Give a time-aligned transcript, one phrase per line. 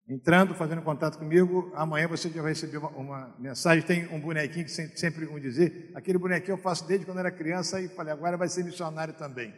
[0.07, 3.85] Entrando, fazendo contato comigo, amanhã você já vai receber uma, uma, mensagem.
[3.85, 5.91] Tem um bonequinho que sempre, sempre um dizer.
[5.95, 9.53] Aquele bonequinho eu faço desde quando era criança e falei, agora vai ser missionário também.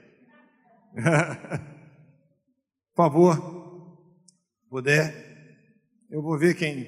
[2.93, 3.64] Por favor,
[4.75, 5.15] puder,
[6.11, 6.81] eu vou ver quem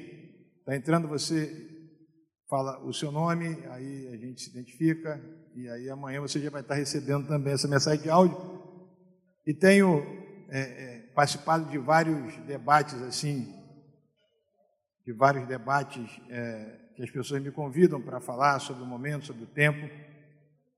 [0.60, 1.50] está entrando, você
[2.50, 5.24] fala o seu nome, aí a gente se identifica,
[5.56, 8.38] e aí amanhã você já vai estar recebendo também essa mensagem de áudio.
[9.46, 10.04] E tenho
[10.50, 13.56] é, é, participado de vários debates assim,
[15.06, 19.44] de vários debates é, que as pessoas me convidam para falar sobre o momento, sobre
[19.46, 19.90] o tempo.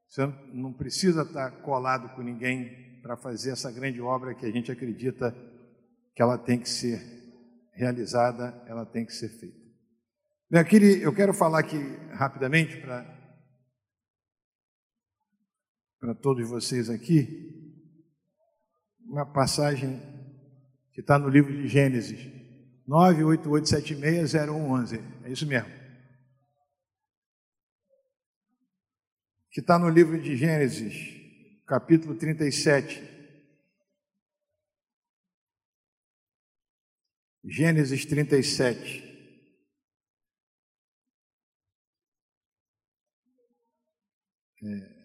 [0.08, 4.72] Você não precisa estar colado com ninguém para fazer essa grande obra que a gente
[4.72, 5.36] acredita
[6.20, 7.00] que ela tem que ser
[7.72, 9.58] realizada, ela tem que ser feita.
[10.52, 11.78] Bem, aqui eu quero falar aqui
[12.12, 13.18] rapidamente para
[15.98, 17.88] para todos vocês aqui
[19.00, 19.98] uma passagem
[20.92, 22.20] que está no livro de Gênesis
[22.86, 25.02] 988760111.
[25.24, 25.70] É isso mesmo.
[29.52, 33.19] Que está no livro de Gênesis, capítulo 37.
[37.44, 39.10] Gênesis 37.
[44.62, 45.00] É.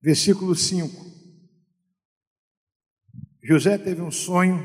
[0.00, 1.12] Versículo 5.
[3.42, 4.60] José teve um sonho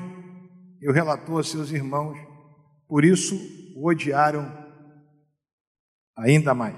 [0.79, 2.18] e o relatou a seus irmãos,
[2.88, 3.35] por isso
[3.75, 4.45] o odiaram
[6.16, 6.78] ainda mais.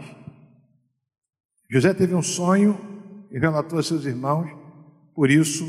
[1.70, 2.78] José teve um sonho
[3.32, 4.50] e relatou a seus irmãos,
[5.14, 5.66] por isso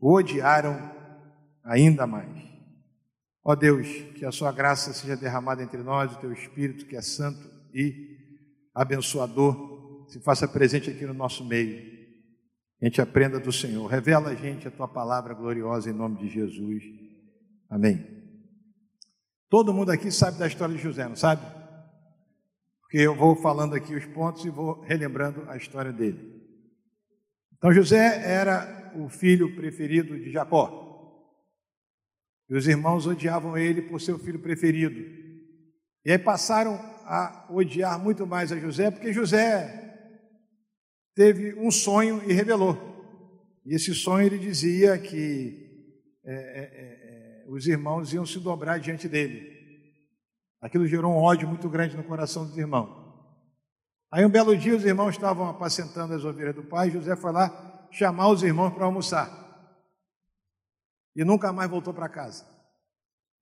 [0.00, 0.90] o odiaram
[1.64, 2.44] ainda mais.
[3.44, 7.02] Ó Deus, que a sua graça seja derramada entre nós, o teu Espírito, que é
[7.02, 8.16] santo e
[8.74, 11.96] abençoador, se faça presente aqui no nosso meio.
[12.80, 13.86] A gente aprenda do Senhor.
[13.86, 16.82] Revela a gente a tua palavra gloriosa em nome de Jesus.
[17.70, 18.04] Amém.
[19.48, 21.42] Todo mundo aqui sabe da história de José, não sabe?
[22.80, 26.35] Porque eu vou falando aqui os pontos e vou relembrando a história dele.
[27.56, 30.84] Então José era o filho preferido de Jacó.
[32.48, 35.00] E os irmãos odiavam ele por ser o filho preferido.
[36.04, 36.74] E aí passaram
[37.04, 39.82] a odiar muito mais a José, porque José
[41.14, 42.94] teve um sonho e revelou.
[43.64, 45.92] E esse sonho ele dizia que
[46.24, 49.56] é, é, é, é os irmãos iam se dobrar diante dele.
[50.60, 53.05] Aquilo gerou um ódio muito grande no coração dos irmãos.
[54.12, 57.88] Aí um belo dia os irmãos estavam apacentando as ovelhas do pai, José foi lá
[57.90, 59.30] chamar os irmãos para almoçar.
[61.14, 62.44] E nunca mais voltou para casa.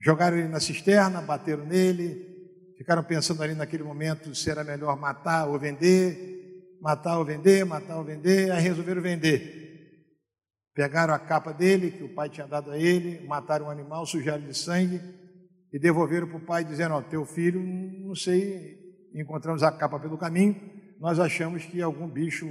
[0.01, 5.49] Jogaram ele na cisterna, bateram nele, ficaram pensando ali naquele momento se era melhor matar
[5.49, 9.65] ou vender, matar ou vender, matar ou vender, aí resolveram vender.
[10.75, 14.43] Pegaram a capa dele, que o pai tinha dado a ele, mataram um animal, sujaram
[14.43, 15.01] de sangue
[15.73, 18.84] e devolveram para o pai, dizendo: Ó, teu filho, não sei,
[19.15, 20.55] encontramos a capa pelo caminho,
[20.99, 22.51] nós achamos que algum bicho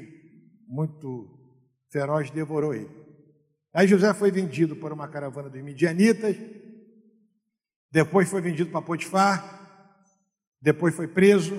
[0.68, 1.30] muito
[1.92, 2.90] feroz devorou ele.
[3.74, 6.36] Aí José foi vendido por uma caravana dos midianitas,
[7.92, 9.62] depois foi vendido para Potifar,
[10.62, 11.56] depois foi preso,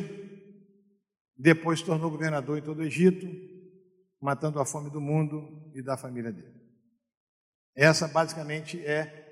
[1.36, 3.26] depois se tornou governador em todo o Egito,
[4.20, 6.54] matando a fome do mundo e da família dele.
[7.76, 9.24] Essa basicamente é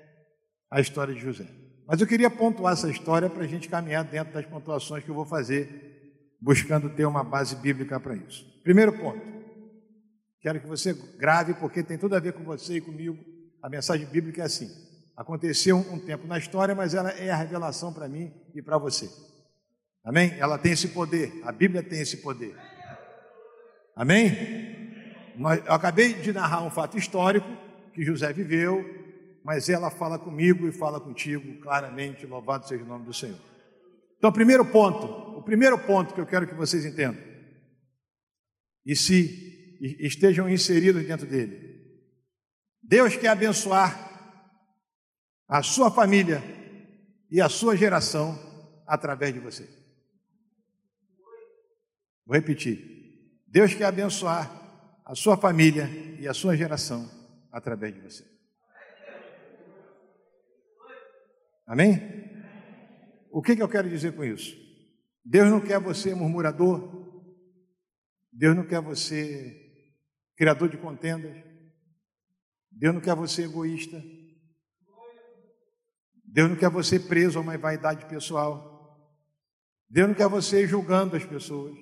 [0.69, 1.62] a história de José.
[1.93, 5.13] Mas eu queria pontuar essa história para a gente caminhar dentro das pontuações que eu
[5.13, 8.43] vou fazer, buscando ter uma base bíblica para isso.
[8.63, 9.21] Primeiro ponto.
[10.41, 13.23] Quero que você grave, porque tem tudo a ver com você e comigo.
[13.61, 14.71] A mensagem bíblica é assim:
[15.15, 19.07] Aconteceu um tempo na história, mas ela é a revelação para mim e para você.
[20.03, 20.33] Amém?
[20.39, 22.55] Ela tem esse poder, a Bíblia tem esse poder.
[23.95, 24.35] Amém?
[25.37, 27.47] Eu acabei de narrar um fato histórico
[27.93, 29.02] que José viveu,
[29.43, 33.39] mas ela fala comigo e fala contigo claramente, louvado seja o nome do Senhor.
[34.17, 35.05] Então, primeiro ponto,
[35.37, 37.21] o primeiro ponto que eu quero que vocês entendam,
[38.85, 41.73] e se estejam inseridos dentro dele,
[42.81, 44.11] Deus quer abençoar
[45.47, 46.41] a sua família
[47.29, 48.37] e a sua geração
[48.87, 49.67] através de você.
[52.25, 52.93] Vou repetir.
[53.47, 54.49] Deus quer abençoar
[55.05, 57.09] a sua família e a sua geração
[57.51, 58.32] através de você.
[61.65, 61.99] Amém?
[63.31, 64.55] O que, que eu quero dizer com isso?
[65.25, 67.03] Deus não quer você murmurador,
[68.31, 69.59] Deus não quer você
[70.35, 71.35] criador de contendas,
[72.71, 74.03] Deus não quer você egoísta,
[76.25, 78.73] Deus não quer você preso a uma vaidade pessoal.
[79.87, 81.77] Deus não quer você julgando as pessoas.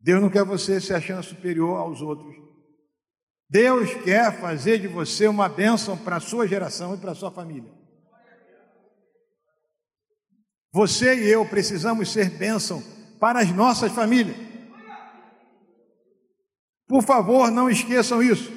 [0.00, 2.34] Deus não quer você se achando superior aos outros.
[3.48, 7.30] Deus quer fazer de você uma bênção para a sua geração e para a sua
[7.30, 7.75] família.
[10.76, 12.84] Você e eu precisamos ser bênção
[13.18, 14.36] para as nossas famílias.
[16.86, 18.52] Por favor, não esqueçam isso.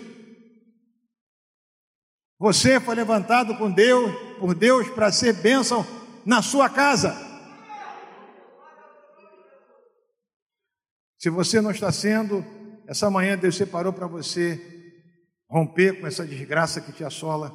[2.38, 5.88] Você foi levantado com Deus, por Deus para ser bênção
[6.26, 7.16] na sua casa.
[11.18, 12.46] Se você não está sendo,
[12.86, 14.60] essa manhã Deus separou para você
[15.50, 17.50] romper com essa desgraça que te assola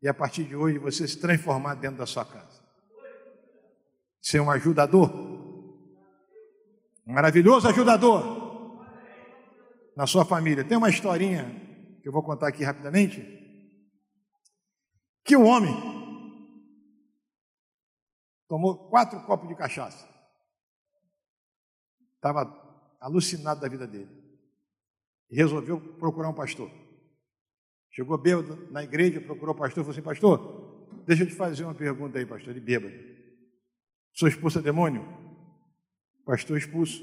[0.00, 2.63] e a partir de hoje você se transformar dentro da sua casa.
[4.24, 5.14] Ser um ajudador,
[7.06, 8.22] um maravilhoso ajudador
[9.94, 10.64] na sua família.
[10.64, 11.44] Tem uma historinha
[12.00, 13.20] que eu vou contar aqui rapidamente
[15.22, 15.74] que o homem
[18.48, 20.08] tomou quatro copos de cachaça.
[22.14, 22.50] Estava
[23.02, 24.08] alucinado da vida dele.
[25.30, 26.70] E resolveu procurar um pastor.
[27.90, 31.64] Chegou bêbado na igreja, procurou o pastor e falou assim: Pastor, deixa eu te fazer
[31.64, 33.13] uma pergunta aí, pastor, ele bêbado.
[34.14, 35.02] Sou expulsa demônio?
[36.24, 37.02] Pastor expulso.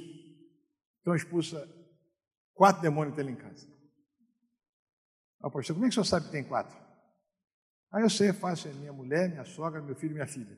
[1.02, 1.68] Então expulsa
[2.54, 3.68] quatro demônios que tem lá em casa.
[5.42, 6.80] Ah, pastor, como é que o senhor sabe que tem quatro?
[7.92, 10.58] Aí eu sei, é fácil, é minha mulher, minha sogra, meu filho e minha filha.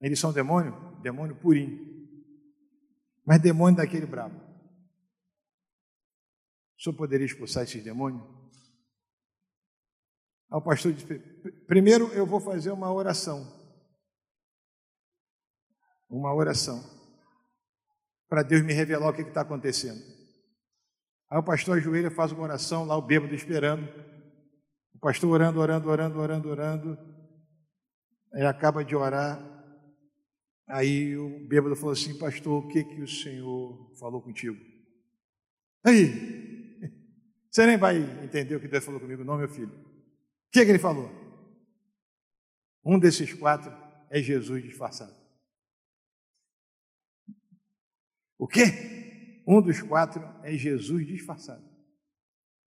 [0.00, 0.72] Eles são demônio?
[1.00, 2.08] Demônio purinho.
[3.24, 4.36] Mas demônio daquele brabo.
[6.76, 8.37] O senhor poderia expulsar esses demônios?
[10.50, 11.18] Aí o pastor disse:
[11.66, 13.46] primeiro eu vou fazer uma oração.
[16.08, 16.82] Uma oração.
[18.28, 20.00] Para Deus me revelar o que está acontecendo.
[21.30, 23.86] Aí o pastor ajoelha, faz uma oração, lá o bêbado esperando.
[24.94, 26.98] O pastor orando, orando, orando, orando, orando.
[28.32, 29.38] Aí acaba de orar.
[30.66, 34.56] Aí o bêbado falou assim: Pastor, o que que o Senhor falou contigo?
[35.84, 36.80] Aí,
[37.50, 39.72] você nem vai entender o que Deus falou comigo, não, meu filho.
[40.48, 41.10] O que, que ele falou?
[42.84, 43.70] Um desses quatro
[44.10, 45.14] é Jesus disfarçado.
[48.38, 49.42] O quê?
[49.46, 51.66] Um dos quatro é Jesus disfarçado.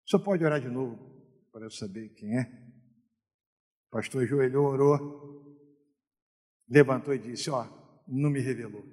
[0.05, 0.96] Só pode orar de novo
[1.52, 2.43] para eu saber quem é.
[3.86, 5.41] O pastor ajoelhou, orou,
[6.69, 7.65] levantou e disse: Ó,
[8.08, 8.84] não me revelou.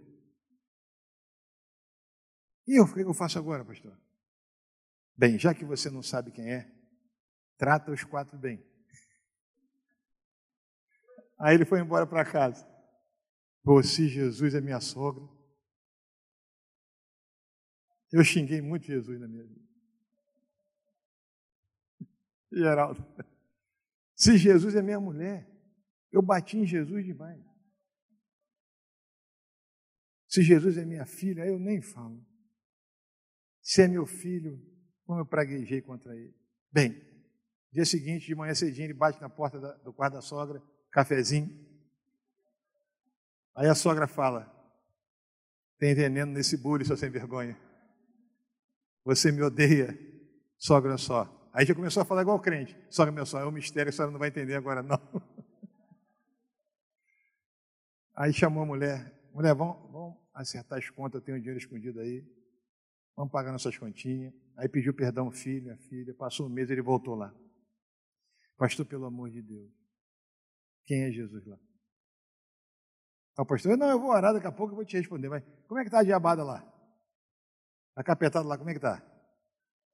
[2.67, 3.98] E eu, o que eu faço agora, pastor?
[5.15, 6.76] Bem, já que você não sabe quem é,
[7.57, 8.63] trata os quatro bem.
[11.39, 12.65] Aí ele foi embora para casa.
[13.83, 15.23] Se Jesus é minha sogra.
[18.11, 19.67] Eu xinguei muito Jesus na minha vida.
[22.51, 23.05] Geraldo.
[24.15, 25.47] Se Jesus é minha mulher,
[26.11, 27.43] eu bati em Jesus demais.
[30.27, 32.25] Se Jesus é minha filha, eu nem falo.
[33.61, 34.59] Se é meu filho,
[35.03, 36.35] como eu praguejei contra ele.
[36.71, 37.06] Bem,
[37.71, 41.50] dia seguinte, de manhã cedinho, ele bate na porta do quarto da sogra, cafezinho.
[43.55, 44.51] Aí a sogra fala:
[45.77, 47.57] Tem veneno nesse bule, seu sem vergonha.
[49.03, 49.97] Você me odeia,
[50.57, 51.33] sogra só.
[51.53, 52.75] Aí já começou a falar igual crente.
[52.75, 55.00] Que, meu só, é um mistério, a senhora não vai entender agora, não.
[58.15, 59.13] Aí chamou a mulher.
[59.33, 62.25] Mulher, vamos, vamos acertar as contas, eu tenho dinheiro escondido aí.
[63.15, 64.33] Vamos pagar nossas continhas.
[64.55, 66.13] Aí pediu perdão, filha, filha.
[66.13, 67.33] Passou um mês, ele voltou lá.
[68.57, 69.71] Pastor, pelo amor de Deus.
[70.85, 71.59] Quem é Jesus lá?
[73.37, 75.29] O pastor, não, eu vou orar, daqui a pouco eu vou te responder.
[75.29, 76.65] Mas como é que está a diabada lá?
[77.95, 79.03] A capetada lá, como é que está?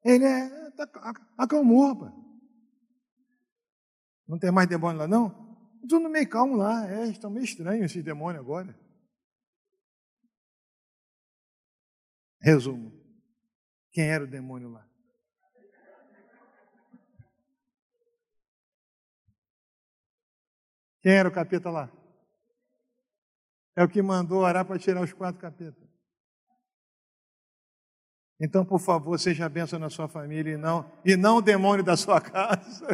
[0.04, 0.50] Ele é,
[1.38, 2.14] acalmou, rapaz.
[4.28, 5.30] Não tem mais demônio lá, não?
[5.88, 6.90] Tudo meio calmo lá.
[6.90, 8.78] É, estão meio estranhos esses demônios agora.
[12.40, 12.92] Resumo.
[13.92, 14.90] Quem era o demônio lá?
[21.04, 21.92] Quem era o capeta lá?
[23.76, 25.84] É o que mandou orar para tirar os quatro capetas.
[28.40, 31.84] Então, por favor, seja a bênção na sua família e não, e não o demônio
[31.84, 32.88] da sua casa.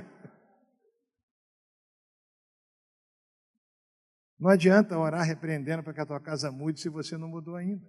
[4.39, 7.85] Não adianta orar repreendendo para que a tua casa mude se você não mudou ainda.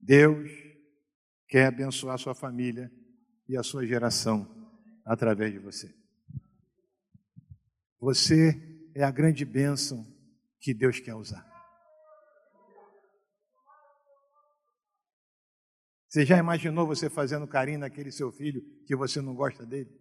[0.00, 0.50] Deus
[1.48, 2.90] quer abençoar a sua família
[3.46, 4.48] e a sua geração
[5.04, 5.99] através de você.
[8.00, 10.06] Você é a grande bênção
[10.58, 11.48] que Deus quer usar.
[16.08, 19.96] Você já imaginou você fazendo carinho naquele seu filho que você não gosta dele?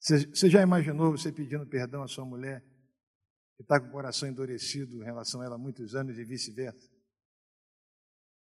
[0.00, 2.60] Você já imaginou você pedindo perdão à sua mulher,
[3.56, 6.90] que está com o coração endurecido em relação a ela há muitos anos e vice-versa?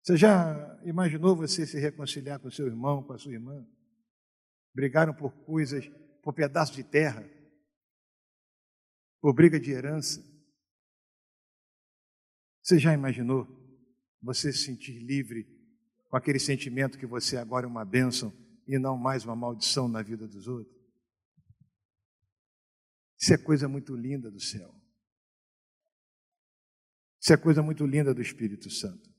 [0.01, 3.67] Você já imaginou você se reconciliar com seu irmão, com a sua irmã?
[4.80, 5.86] Brigaram por coisas,
[6.24, 7.30] por pedaços de terra,
[9.20, 10.24] por briga de herança.
[12.64, 13.46] Você já imaginou
[14.22, 15.44] você se sentir livre
[16.08, 18.32] com aquele sentimento que você agora é uma bênção
[18.66, 20.74] e não mais uma maldição na vida dos outros?
[23.20, 24.74] Isso é coisa muito linda do céu.
[27.20, 29.10] Isso é coisa muito linda do Espírito Santo.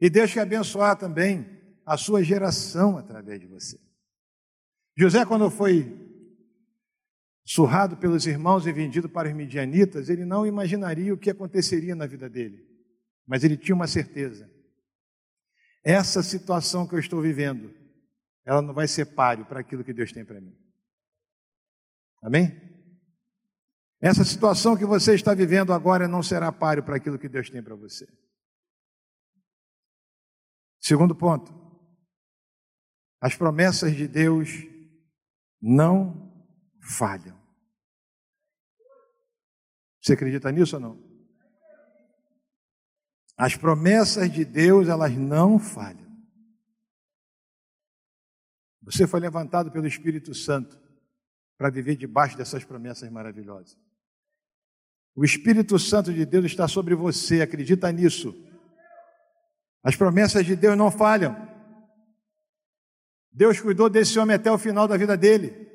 [0.00, 1.44] E Deus quer abençoar também
[1.84, 3.93] a sua geração através de você.
[4.96, 6.04] José, quando foi
[7.44, 12.06] surrado pelos irmãos e vendido para os midianitas, ele não imaginaria o que aconteceria na
[12.06, 12.64] vida dele.
[13.26, 14.50] Mas ele tinha uma certeza.
[15.82, 17.74] Essa situação que eu estou vivendo,
[18.44, 20.56] ela não vai ser páreo para aquilo que Deus tem para mim.
[22.22, 22.58] Amém?
[24.00, 27.62] Essa situação que você está vivendo agora não será páreo para aquilo que Deus tem
[27.62, 28.06] para você.
[30.80, 31.52] Segundo ponto,
[33.20, 34.73] as promessas de Deus
[35.66, 36.30] não
[36.78, 37.40] falham.
[39.98, 41.14] Você acredita nisso ou não?
[43.34, 46.04] As promessas de Deus, elas não falham.
[48.82, 50.78] Você foi levantado pelo Espírito Santo
[51.56, 53.78] para viver debaixo dessas promessas maravilhosas.
[55.16, 58.34] O Espírito Santo de Deus está sobre você, acredita nisso.
[59.82, 61.53] As promessas de Deus não falham.
[63.34, 65.68] Deus cuidou desse homem até o final da vida dele.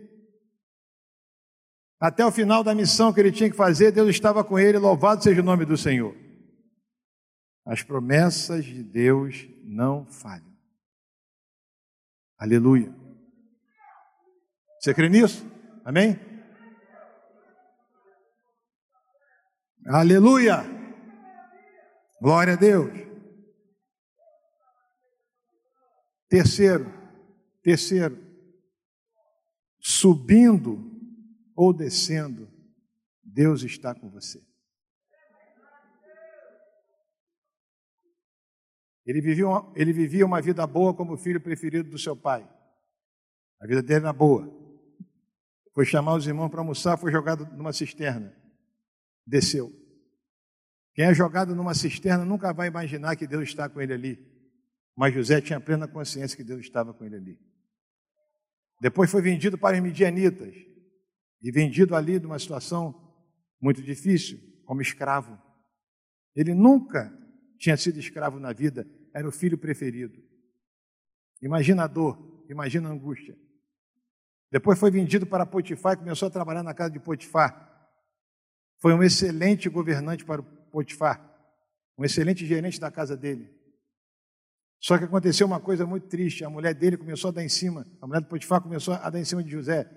[2.00, 5.22] Até o final da missão que ele tinha que fazer, Deus estava com ele, louvado
[5.22, 6.16] seja o nome do Senhor.
[7.66, 10.50] As promessas de Deus não falham.
[12.38, 12.96] Aleluia.
[14.80, 15.46] Você crê nisso?
[15.84, 16.18] Amém?
[19.86, 20.64] Aleluia!
[22.22, 22.92] Glória a Deus.
[26.30, 26.99] Terceiro,
[27.62, 28.18] terceiro,
[29.80, 30.92] subindo
[31.56, 32.50] ou descendo,
[33.24, 34.42] Deus está com você.
[39.06, 42.48] Ele vivia, uma, ele vivia uma vida boa como filho preferido do seu pai.
[43.60, 44.48] A vida dele era boa.
[45.74, 48.40] Foi chamar os irmãos para almoçar, foi jogado numa cisterna
[49.30, 49.72] desceu.
[50.96, 54.20] Quem é jogado numa cisterna nunca vai imaginar que Deus está com ele ali.
[54.98, 57.40] Mas José tinha plena consciência que Deus estava com ele ali.
[58.80, 60.56] Depois foi vendido para os midianitas
[61.42, 62.96] e vendido ali numa situação
[63.62, 65.38] muito difícil, como escravo.
[66.36, 67.12] Ele nunca
[67.58, 70.18] tinha sido escravo na vida, era o filho preferido.
[71.42, 73.38] Imagina a dor, imagina a angústia.
[74.52, 77.68] Depois foi vendido para Potifar e começou a trabalhar na casa de Potifar.
[78.80, 81.20] Foi um excelente governante para Potifar,
[81.98, 83.59] um excelente gerente da casa dele.
[84.80, 87.86] Só que aconteceu uma coisa muito triste: a mulher dele começou a dar em cima,
[88.02, 89.90] a mulher do Potifar começou a dar em cima de José.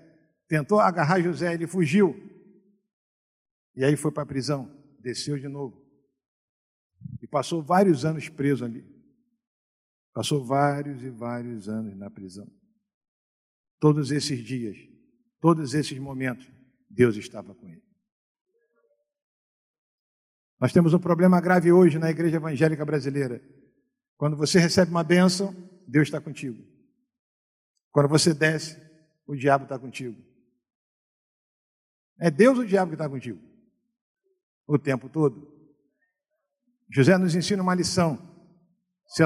[0.47, 2.15] Tentou agarrar José, ele fugiu.
[3.75, 5.81] E aí foi para a prisão, desceu de novo.
[7.21, 8.85] E passou vários anos preso ali.
[10.13, 12.47] Passou vários e vários anos na prisão.
[13.79, 14.77] Todos esses dias,
[15.41, 16.49] todos esses momentos,
[16.89, 17.83] Deus estava com ele.
[20.59, 23.41] Nós temos um problema grave hoje na igreja evangélica brasileira.
[24.23, 25.53] Quando você recebe uma bênção,
[25.85, 26.63] Deus está contigo.
[27.91, 28.81] Quando você desce,
[29.27, 30.17] o diabo está contigo.
[32.17, 33.37] É Deus o diabo que está contigo?
[34.65, 35.53] O tempo todo.
[36.89, 38.17] José nos ensina uma lição.
[39.19, 39.25] A...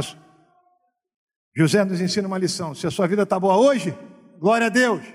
[1.56, 2.74] José nos ensina uma lição.
[2.74, 3.96] Se a sua vida está boa hoje,
[4.40, 5.06] glória a Deus.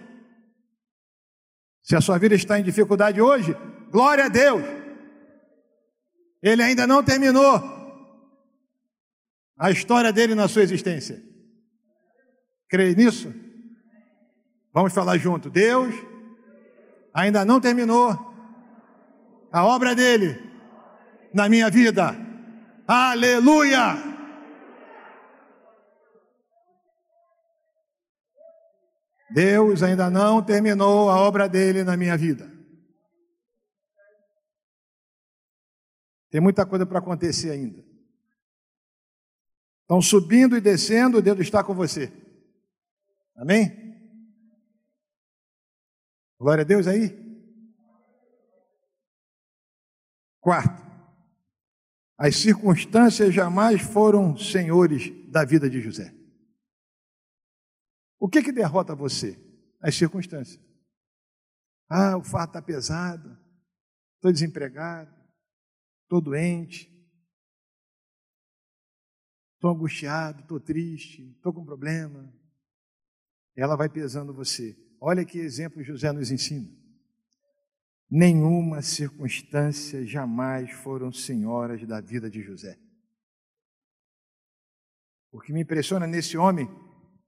[1.82, 3.52] Se a sua vida está em dificuldade hoje,
[3.90, 4.62] glória a Deus.
[6.40, 7.81] Ele ainda não terminou
[9.62, 11.22] a história dele na sua existência.
[12.68, 13.32] Crê nisso?
[14.74, 15.48] Vamos falar junto.
[15.48, 15.94] Deus
[17.14, 18.10] ainda não terminou
[19.52, 20.36] a obra dele
[21.32, 22.16] na minha vida.
[22.88, 24.02] Aleluia!
[29.30, 32.50] Deus ainda não terminou a obra dele na minha vida.
[36.32, 37.91] Tem muita coisa para acontecer ainda.
[39.92, 42.10] Estão subindo e descendo, Deus está com você.
[43.36, 43.70] Amém?
[46.40, 47.10] Glória a Deus aí.
[50.40, 50.82] Quarto,
[52.16, 56.10] as circunstâncias jamais foram senhores da vida de José.
[58.18, 59.38] O que que derrota você?
[59.78, 60.58] As circunstâncias.
[61.86, 63.38] Ah, o fato está pesado,
[64.14, 65.14] estou desempregado,
[66.04, 66.91] estou doente,
[69.62, 72.28] estou angustiado, estou triste, estou com problema.
[73.54, 74.76] Ela vai pesando você.
[75.00, 76.68] Olha que exemplo José nos ensina.
[78.10, 82.76] Nenhuma circunstância jamais foram senhoras da vida de José.
[85.30, 86.68] O que me impressiona nesse homem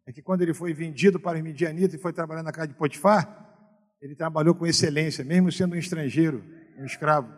[0.04, 2.74] é que quando ele foi vendido para os midianitas e foi trabalhar na casa de
[2.74, 6.44] Potifar, ele trabalhou com excelência, mesmo sendo um estrangeiro,
[6.76, 7.32] um escravo.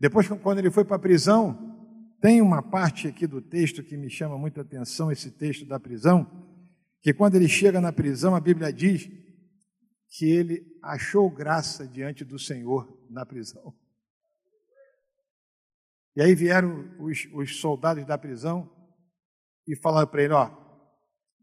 [0.00, 1.75] Depois, quando ele foi para a prisão,
[2.20, 6.26] tem uma parte aqui do texto que me chama muita atenção, esse texto da prisão,
[7.02, 9.08] que quando ele chega na prisão, a Bíblia diz
[10.08, 13.74] que ele achou graça diante do Senhor na prisão.
[16.16, 18.70] E aí vieram os, os soldados da prisão
[19.68, 20.48] e falaram para ele: Ó,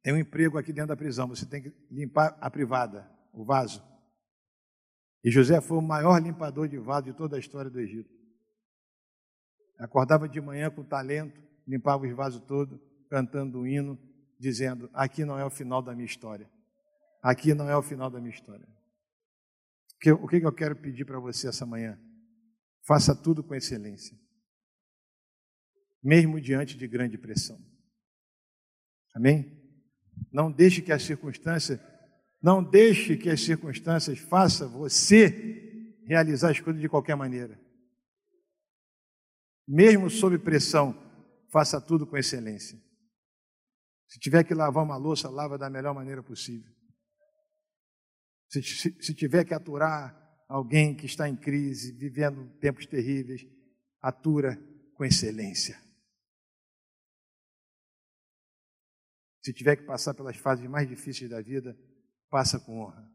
[0.02, 3.84] tem um emprego aqui dentro da prisão, você tem que limpar a privada, o vaso.
[5.24, 8.23] E José foi o maior limpador de vaso de toda a história do Egito.
[9.84, 14.00] Acordava de manhã com talento, limpava os vasos todos, cantando um hino,
[14.40, 16.50] dizendo: Aqui não é o final da minha história.
[17.22, 18.66] Aqui não é o final da minha história.
[20.22, 22.00] O que eu quero pedir para você essa manhã?
[22.86, 24.18] Faça tudo com excelência,
[26.02, 27.60] mesmo diante de grande pressão.
[29.14, 29.62] Amém?
[30.32, 31.80] Não deixe que as circunstâncias,
[32.42, 37.63] não deixe que as circunstâncias façam você realizar as coisas de qualquer maneira.
[39.68, 40.94] Mesmo sob pressão,
[41.52, 42.78] faça tudo com excelência.
[44.08, 46.72] Se tiver que lavar uma louça, lava da melhor maneira possível.
[48.50, 50.16] Se, se, se tiver que aturar
[50.48, 53.42] alguém que está em crise, vivendo tempos terríveis,
[54.02, 54.56] atura
[54.94, 55.82] com excelência.
[59.44, 61.78] Se tiver que passar pelas fases mais difíceis da vida,
[62.30, 63.12] passa com honra.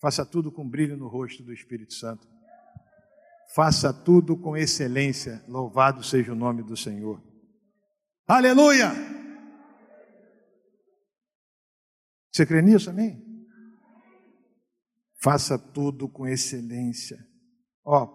[0.00, 2.26] Faça tudo com brilho no rosto do Espírito Santo.
[3.54, 5.44] Faça tudo com excelência.
[5.48, 7.20] Louvado seja o nome do Senhor.
[8.26, 8.90] Aleluia!
[12.32, 13.20] Você crê nisso, amém?
[15.20, 17.18] Faça tudo com excelência.
[17.84, 18.06] Ó,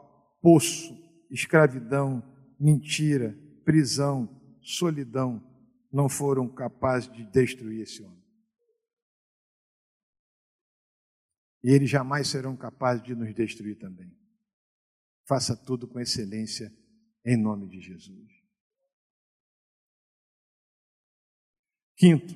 [0.41, 0.95] poço,
[1.29, 2.23] escravidão,
[2.57, 5.43] mentira, prisão, solidão
[5.91, 8.23] não foram capazes de destruir esse homem.
[11.61, 14.24] E eles jamais serão capazes de nos destruir também.
[15.27, 16.71] Faça tudo com excelência,
[17.25, 18.31] em nome de Jesus.
[21.97, 22.33] Quinto,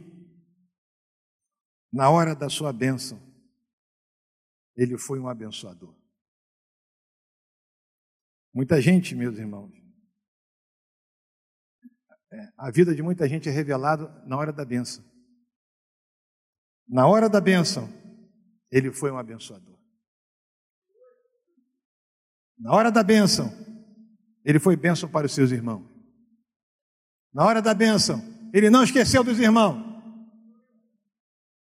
[1.91, 3.19] na hora da sua bênção,
[4.75, 5.95] ele foi um abençoador.
[8.54, 9.71] Muita gente, meus irmãos,
[12.32, 15.04] é, a vida de muita gente é revelada na hora da bênção.
[16.88, 17.88] Na hora da bênção,
[18.71, 19.79] ele foi um abençoador.
[22.60, 23.52] Na hora da bênção,
[24.43, 25.88] ele foi bênção para os seus irmãos.
[27.34, 28.22] Na hora da bênção,
[28.54, 29.88] ele não esqueceu dos irmãos.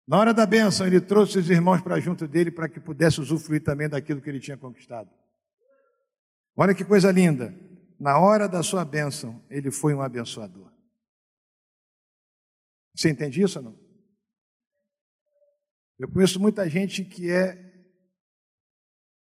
[0.05, 3.63] Na hora da bênção, ele trouxe os irmãos para junto dele para que pudesse usufruir
[3.63, 5.09] também daquilo que ele tinha conquistado.
[6.55, 7.55] Olha que coisa linda.
[7.97, 10.69] Na hora da sua bênção, ele foi um abençoador.
[12.93, 13.79] Você entende isso ou não?
[15.97, 17.62] Eu conheço muita gente que é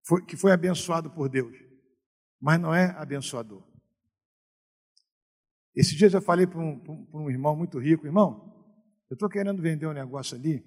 [0.05, 1.55] foi, que foi abençoado por Deus,
[2.39, 3.67] mas não é abençoador.
[5.75, 8.49] Esses dias eu falei para um, um irmão muito rico, irmão,
[9.09, 10.63] eu estou querendo vender um negócio ali,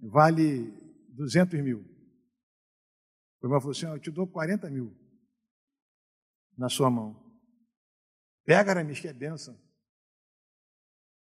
[0.00, 0.70] vale
[1.10, 1.80] 200 mil.
[3.42, 4.96] O irmão falou assim, eu te dou 40 mil.
[6.56, 7.20] na sua mão.
[8.44, 9.58] Pega, Aramis, que é bênção.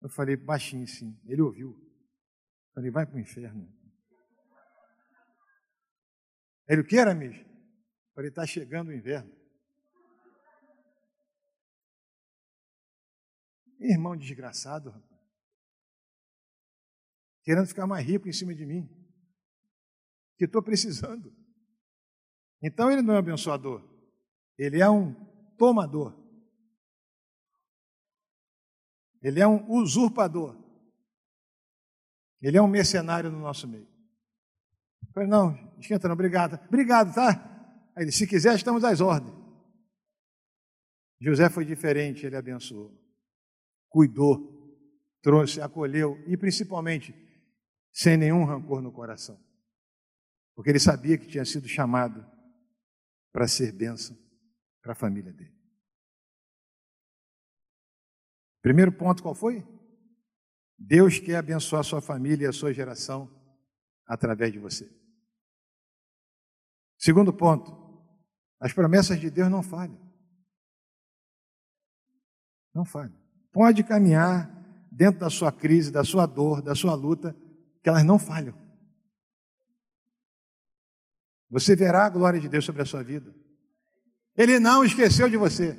[0.03, 1.19] Eu falei baixinho sim.
[1.25, 1.71] Ele ouviu.
[1.71, 3.67] Eu falei, vai para o inferno.
[6.73, 7.37] Ele, o que, Aramis?
[7.37, 9.31] Eu falei, está chegando o inverno.
[13.79, 15.21] Irmão desgraçado, rapaz.
[17.45, 18.89] Querendo ficar mais rico em cima de mim.
[20.39, 21.31] Que estou precisando.
[22.63, 23.87] Então ele não é abençoador.
[24.57, 25.13] Ele é um
[25.59, 26.19] tomador.
[29.21, 30.57] Ele é um usurpador.
[32.41, 33.92] Ele é um mercenário no nosso meio.
[35.13, 36.59] Eu falei, não, esquenta não, obrigado.
[36.69, 37.93] Obrigado, tá?
[37.95, 39.35] Aí ele, se quiser, estamos às ordens.
[41.21, 42.99] José foi diferente, ele abençoou,
[43.91, 44.75] cuidou,
[45.21, 47.15] trouxe, acolheu e principalmente
[47.93, 49.39] sem nenhum rancor no coração.
[50.55, 52.27] Porque ele sabia que tinha sido chamado
[53.31, 54.17] para ser bênção
[54.81, 55.55] para a família dele.
[58.63, 59.63] Primeiro ponto qual foi?
[60.79, 63.31] Deus quer abençoar a sua família e a sua geração
[64.07, 65.02] através de você.
[67.03, 67.73] Segundo ponto,
[68.61, 69.99] as promessas de Deus não falham.
[72.73, 73.21] Não falham.
[73.51, 74.49] Pode caminhar
[74.89, 77.37] dentro da sua crise, da sua dor, da sua luta,
[77.83, 78.57] que elas não falham.
[81.51, 83.35] Você verá a glória de Deus sobre a sua vida.
[84.37, 85.77] Ele não esqueceu de você.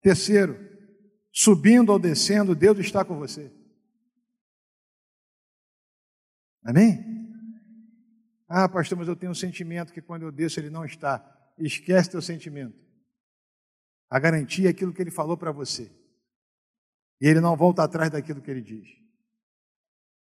[0.00, 0.56] Terceiro,
[1.30, 3.54] subindo ou descendo, Deus está com você.
[6.64, 7.19] Amém?
[8.52, 11.24] Ah, pastor, mas eu tenho um sentimento que quando eu desço ele não está.
[11.56, 12.76] Esquece teu sentimento.
[14.10, 15.88] A garantia é aquilo que ele falou para você.
[17.20, 18.88] E ele não volta atrás daquilo que ele diz.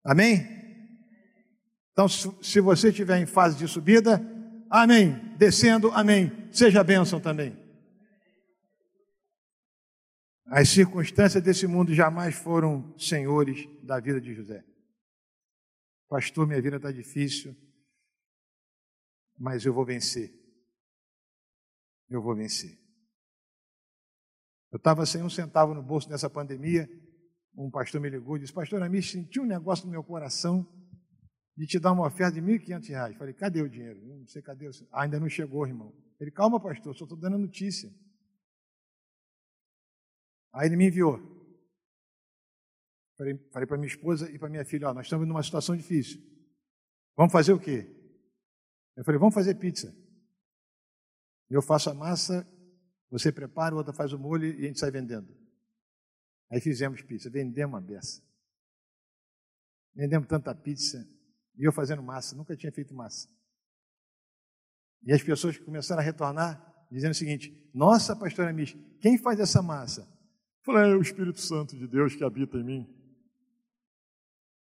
[0.02, 0.44] Amém?
[1.92, 4.20] Então, se você estiver em fase de subida,
[4.68, 5.14] amém.
[5.36, 6.32] Descendo, amém.
[6.50, 7.56] Seja bênção também.
[10.46, 14.64] As circunstâncias desse mundo jamais foram senhores da vida de José.
[16.08, 17.56] Pastor, minha vida está difícil,
[19.40, 20.30] mas eu vou vencer.
[22.10, 22.78] Eu vou vencer.
[24.70, 26.86] Eu estava sem um centavo no bolso nessa pandemia.
[27.56, 30.70] Um pastor me ligou e disse: Pastor Amis, senti um negócio no meu coração
[31.56, 33.16] de te dar uma oferta de R$ 1.500.
[33.16, 33.98] Falei: Cadê o dinheiro?
[34.06, 34.68] Não sei cadê.
[34.68, 34.70] O...
[34.92, 35.96] Ah, ainda não chegou, irmão.
[36.20, 37.90] Ele: Calma, pastor, só estou dando notícia.
[40.52, 41.18] Aí ele me enviou.
[43.16, 46.20] Falei, falei para minha esposa e para minha filha: ó, nós estamos numa situação difícil.
[47.16, 47.99] Vamos fazer o quê?
[49.00, 49.96] Eu falei: vamos fazer pizza.
[51.48, 52.46] Eu faço a massa,
[53.10, 55.34] você prepara, o outro faz o molho e a gente sai vendendo.
[56.50, 58.22] Aí fizemos pizza, vendemos a beça.
[59.94, 61.08] Vendemos tanta pizza.
[61.56, 63.26] E eu fazendo massa, nunca tinha feito massa.
[65.02, 69.62] E as pessoas começaram a retornar, dizendo o seguinte: Nossa, pastora Mish, quem faz essa
[69.62, 70.06] massa?
[70.62, 73.12] Falei, é o Espírito Santo de Deus que habita em mim.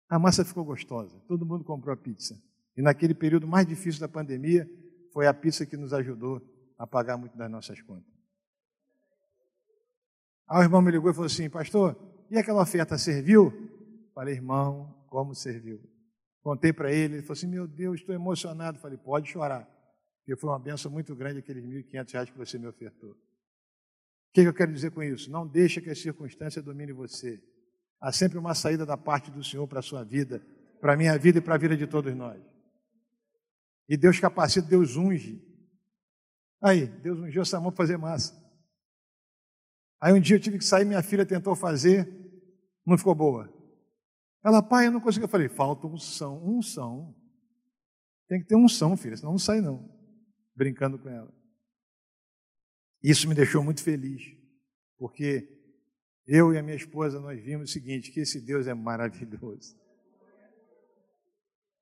[0.07, 2.39] A massa ficou gostosa, todo mundo comprou a pizza.
[2.79, 4.65] E naquele período mais difícil da pandemia,
[5.11, 6.41] foi a pizza que nos ajudou
[6.77, 8.09] a pagar muito das nossas contas.
[10.47, 11.93] Aí o irmão me ligou e falou assim: Pastor,
[12.31, 13.51] e aquela oferta serviu?
[14.15, 15.81] Falei, irmão, como serviu?
[16.41, 18.79] Contei para ele, ele falou assim: Meu Deus, estou emocionado.
[18.79, 19.67] Falei, pode chorar,
[20.19, 23.11] porque foi uma benção muito grande aqueles 1.500 reais que você me ofertou.
[23.11, 23.17] O
[24.33, 25.29] que eu quero dizer com isso?
[25.29, 27.43] Não deixe que a circunstância domine você.
[27.99, 30.41] Há sempre uma saída da parte do Senhor para a sua vida,
[30.79, 32.41] para a minha vida e para a vida de todos nós.
[33.89, 35.43] E Deus capacita, Deus unge.
[36.61, 38.37] Aí, Deus ungiu essa mão para fazer massa.
[39.99, 42.07] Aí um dia eu tive que sair, minha filha tentou fazer,
[42.85, 43.51] não ficou boa.
[44.45, 45.25] Ela, pai, eu não consigo.
[45.25, 47.15] Eu falei, falta unção, unção.
[48.27, 49.89] Tem que ter unção, filha, senão não sai não.
[50.55, 51.33] Brincando com ela.
[53.01, 54.21] Isso me deixou muito feliz,
[54.97, 55.47] porque
[56.27, 59.75] eu e a minha esposa nós vimos o seguinte, que esse Deus é maravilhoso.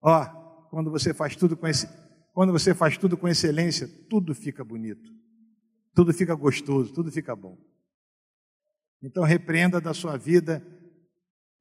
[0.02, 1.88] Ó, quando você faz tudo com esse,
[2.34, 5.12] quando você faz tudo com excelência, tudo fica bonito.
[5.94, 7.58] Tudo fica gostoso, tudo fica bom.
[9.02, 10.66] Então repreenda da sua vida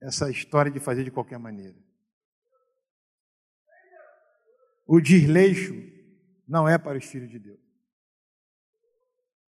[0.00, 1.76] essa história de fazer de qualquer maneira.
[4.86, 5.74] O desleixo
[6.46, 7.58] não é para os filhos de Deus.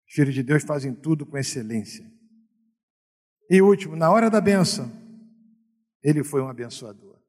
[0.07, 2.05] Os filhos de Deus fazem tudo com excelência.
[3.49, 4.91] E último, na hora da benção,
[6.03, 7.22] ele foi um abençoador.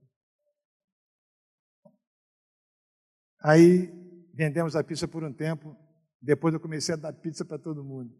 [3.43, 3.91] Aí
[4.33, 5.75] vendemos a pizza por um tempo,
[6.21, 8.15] depois eu comecei a dar pizza para todo mundo.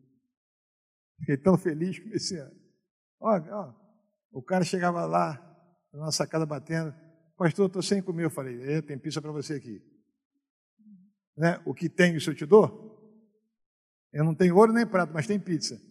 [1.19, 2.51] Fiquei tão feliz, comecei a.
[3.21, 3.73] Ó, ó,
[4.31, 5.39] o cara chegava lá,
[5.93, 6.93] na nossa casa batendo,
[7.37, 8.25] pastor, estou sem comer.
[8.25, 9.81] Eu falei, tem pizza para você aqui.
[11.37, 11.61] Né?
[11.65, 12.91] O que tem, isso eu te dou?
[14.11, 15.81] Eu não tenho ouro nem prata, mas tem pizza.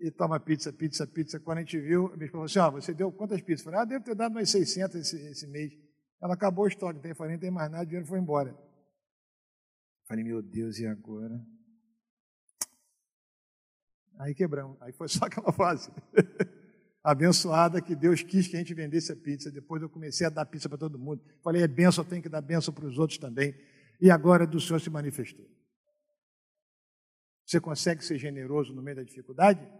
[0.00, 1.38] E toma pizza, pizza, pizza.
[1.38, 3.60] Quando a gente viu, esposa falou assim: ó, você deu quantas pizzas?
[3.60, 5.72] Eu falei, ah, devo ter dado mais 600 esse, esse mês.
[6.24, 8.58] Ela acabou o estoque, tem falei, não tem mais nada, o dinheiro foi embora.
[10.08, 11.38] Falei, meu Deus, e agora?
[14.18, 15.90] Aí quebramos, aí foi só aquela fase.
[17.02, 19.50] Abençoada que Deus quis que a gente vendesse a pizza.
[19.50, 21.22] Depois eu comecei a dar pizza para todo mundo.
[21.42, 23.54] Falei, é benção, tenho que dar benção para os outros também.
[24.00, 25.46] E agora do Senhor se manifestou.
[27.44, 29.70] Você consegue ser generoso no meio da dificuldade?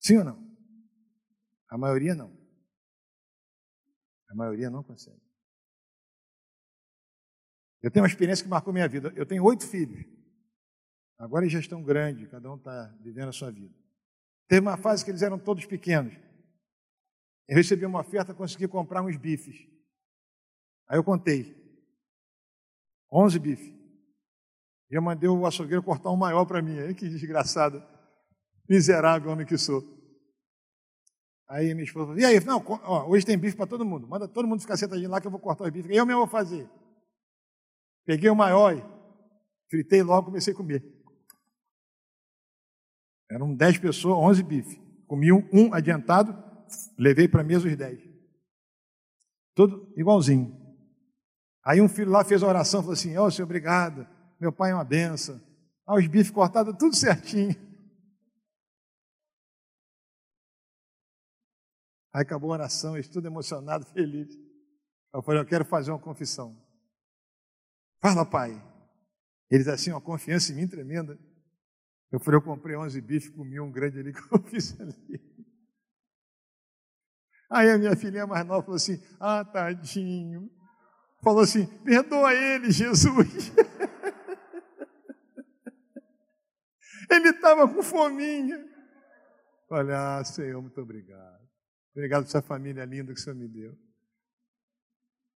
[0.00, 0.56] Sim ou não?
[1.68, 2.41] A maioria não.
[4.32, 5.20] A maioria não consegue.
[7.82, 9.12] Eu tenho uma experiência que marcou minha vida.
[9.14, 10.06] Eu tenho oito filhos.
[11.18, 13.74] Agora eles já estão grandes, cada um está vivendo a sua vida.
[14.48, 16.14] Teve uma fase que eles eram todos pequenos.
[17.46, 19.68] Eu recebi uma oferta, consegui comprar uns bifes.
[20.88, 21.54] Aí eu contei.
[23.12, 23.68] Onze bifes.
[24.90, 26.94] E eu mandei o açougueiro cortar um maior para mim.
[26.94, 27.82] Que desgraçado.
[28.66, 29.82] Miserável homem que sou.
[31.52, 34.08] Aí minha esposa falou, e aí, não, ó, hoje tem bife para todo mundo.
[34.08, 35.94] Manda todo mundo ficar sentadinho lá que eu vou cortar os bifes.
[35.94, 36.66] Eu mesmo vou fazer.
[38.06, 38.74] Peguei o maior,
[39.68, 40.82] fritei logo comecei a comer.
[43.30, 44.80] Eram dez pessoas, onze bifes.
[45.06, 46.34] Comi um, um adiantado,
[46.98, 48.00] levei para a mesa os dez.
[49.54, 50.58] Tudo igualzinho.
[51.62, 54.08] Aí um filho lá fez a oração, falou assim, ó oh, Senhor, obrigado,
[54.40, 55.38] meu pai é uma benção.
[55.86, 57.54] Ah, os bifes cortados, tudo certinho.
[62.12, 64.28] Aí acabou a oração, eles tudo emocionado, feliz.
[65.14, 66.56] Eu falei, eu quero fazer uma confissão.
[68.00, 68.60] Fala, pai.
[69.50, 71.18] Eles assim, uma confiança em mim tremenda.
[72.10, 75.32] Eu falei, eu comprei 11 bifes, comi um grande ali que eu fiz ali.
[77.50, 80.50] Aí a minha filhinha mais nova falou assim, ah, tadinho.
[81.22, 83.52] Falou assim, perdoa ele, Jesus.
[87.10, 88.66] ele estava com fominha.
[89.70, 91.41] Olha, ah, Senhor, muito obrigado.
[91.92, 93.78] Obrigado por essa família linda que o Senhor me deu.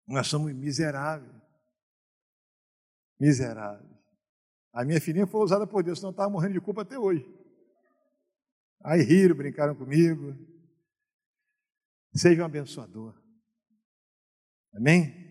[0.07, 1.35] Nós somos miseráveis.
[3.19, 3.97] Miseráveis.
[4.73, 7.25] A minha filhinha foi usada por Deus, senão estava morrendo de culpa até hoje.
[8.85, 10.35] Aí riram, brincaram comigo.
[12.15, 13.15] Seja um abençoador.
[14.75, 15.27] Amém?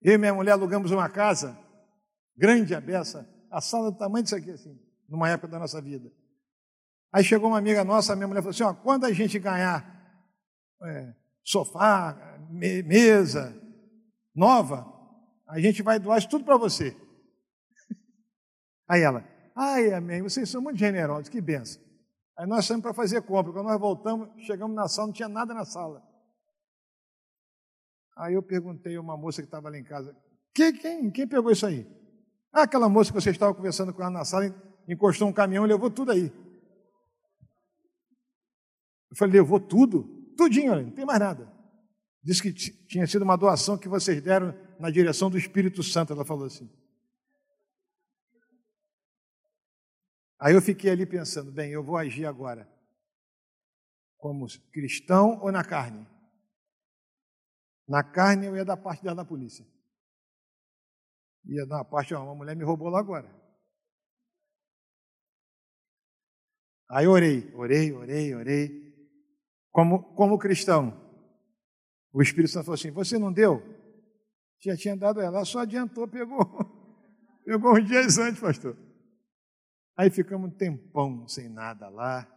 [0.00, 1.58] Eu e minha mulher alugamos uma casa,
[2.36, 6.10] grande a beça, a sala do tamanho disso aqui, assim, numa época da nossa vida.
[7.12, 9.84] Aí chegou uma amiga nossa, minha mulher falou assim: ó, quando a gente ganhar
[10.82, 13.54] é, sofá, me, mesa
[14.34, 14.86] nova,
[15.48, 16.96] a gente vai doar isso tudo para você.
[18.88, 21.82] Aí ela, ai, amém, vocês são muito generosos, que benção.
[22.38, 23.52] Aí nós saímos para fazer compra.
[23.52, 26.02] Quando nós voltamos, chegamos na sala, não tinha nada na sala.
[28.16, 30.16] Aí eu perguntei a uma moça que estava ali em casa:
[30.54, 31.86] quem, quem, quem pegou isso aí?
[32.52, 34.46] Ah, aquela moça que você estava conversando com ela na sala,
[34.88, 36.32] encostou um caminhão e levou tudo aí.
[39.10, 40.04] Eu falei, levou tudo?
[40.36, 41.52] Tudinho, não tem mais nada.
[42.22, 46.24] Disse que tinha sido uma doação que vocês deram na direção do Espírito Santo, ela
[46.24, 46.70] falou assim.
[50.38, 52.66] Aí eu fiquei ali pensando, bem, eu vou agir agora
[54.16, 56.06] como cristão ou na carne?
[57.88, 59.66] Na carne eu ia dar parte dela na polícia.
[61.46, 63.28] Ia dar uma parte, uma mulher me roubou lá agora.
[66.90, 68.89] Aí orei, orei, orei, orei.
[69.70, 70.98] Como, como cristão,
[72.12, 73.62] o Espírito Santo falou assim: Você não deu?
[74.60, 76.38] Já tinha dado ela, só adiantou, pegou.
[77.42, 78.76] Pegou uns dias antes, pastor.
[79.96, 82.28] Aí ficamos um tempão sem nada lá.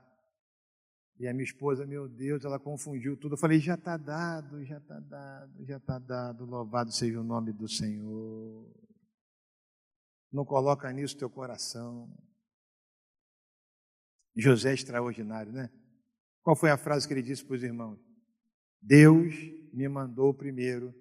[1.20, 3.34] E a minha esposa, meu Deus, ela confundiu tudo.
[3.34, 6.46] Eu falei: Já está dado, já está dado, já está dado.
[6.46, 8.74] Louvado seja o nome do Senhor.
[10.32, 12.12] Não coloca nisso teu coração.
[14.36, 15.70] José é extraordinário, né?
[16.44, 17.98] Qual foi a frase que ele disse para os irmãos?
[18.82, 19.34] Deus
[19.74, 20.94] me mandou primeiro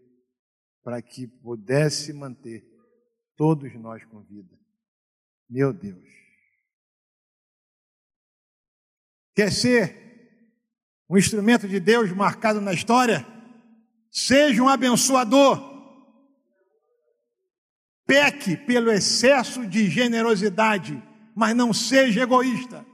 [0.84, 2.64] para que pudesse manter
[3.36, 4.56] todos nós com vida.
[5.50, 6.08] Meu Deus.
[9.34, 10.00] Quer ser
[11.08, 13.26] um instrumento de Deus marcado na história?
[14.10, 15.72] Seja um abençoador.
[18.06, 21.02] Peque pelo excesso de generosidade,
[21.34, 22.86] mas não seja egoísta.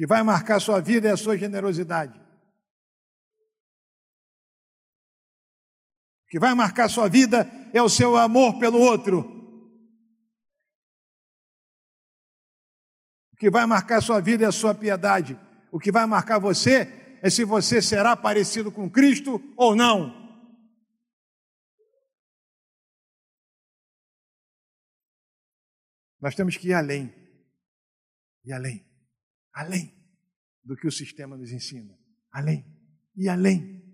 [0.00, 2.18] Que vai marcar sua vida é a sua generosidade.
[6.24, 9.18] O que vai marcar sua vida é o seu amor pelo outro.
[13.30, 15.38] O que vai marcar sua vida é a sua piedade.
[15.70, 20.18] O que vai marcar você é se você será parecido com Cristo ou não.
[26.18, 27.12] Nós temos que ir além.
[28.46, 28.89] E além.
[29.60, 29.92] Além
[30.64, 31.94] do que o sistema nos ensina.
[32.32, 32.64] Além.
[33.14, 33.84] E além.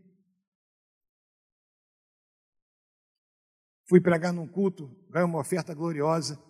[3.88, 6.40] Fui pregar num culto, ganhei uma oferta gloriosa.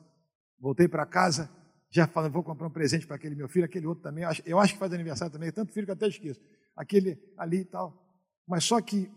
[0.59, 1.50] Voltei para casa,
[1.90, 4.24] já falando, vou comprar um presente para aquele meu filho, aquele outro também.
[4.44, 6.40] Eu acho que faz aniversário também, tanto filho que até esqueço.
[6.76, 7.98] Aquele ali e tal.
[8.46, 9.11] Mas só que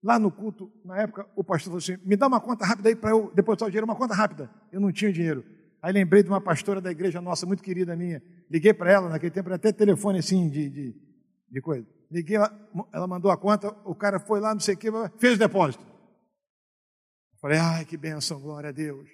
[0.00, 2.94] lá no culto, na época, o pastor falou assim: me dá uma conta rápida aí
[2.94, 4.48] para eu depositar o dinheiro, uma conta rápida.
[4.70, 5.44] Eu não tinha dinheiro.
[5.82, 8.22] Aí lembrei de uma pastora da igreja nossa, muito querida minha.
[8.50, 10.94] Liguei para ela, naquele tempo era até telefone assim de, de,
[11.50, 11.86] de coisa.
[12.10, 14.88] Liguei, ela, ela mandou a conta, o cara foi lá, não sei o que,
[15.18, 15.84] fez o depósito.
[17.40, 19.08] Falei, ai, que benção, glória a Deus.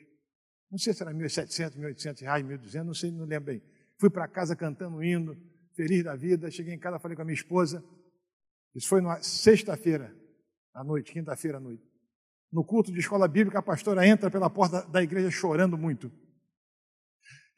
[0.71, 3.63] Não sei se era 1.700, 1.800 reais, 1.200, não sei, não lembro bem.
[4.01, 5.37] Fui para casa cantando hino,
[5.75, 6.51] feliz da vida.
[6.51, 7.85] Cheguei em casa, falei com a minha esposa.
[8.75, 10.13] Isso foi na sexta-feira
[10.75, 11.83] à noite, quinta-feira à noite.
[12.53, 16.11] No culto de escola bíblica, a pastora entra pela porta da igreja chorando muito.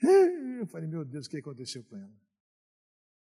[0.02, 2.12] Eu falei, meu Deus, o que aconteceu com ela?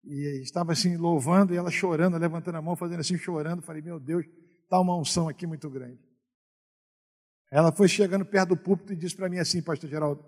[0.04, 3.62] E estava assim, louvando, e ela chorando, levantando a mão, fazendo assim, chorando.
[3.62, 4.26] Falei, meu Deus,
[4.64, 6.00] está uma unção aqui muito grande.
[7.52, 10.24] Ela foi chegando perto do púlpito e disse para mim assim, pastor Geraldo,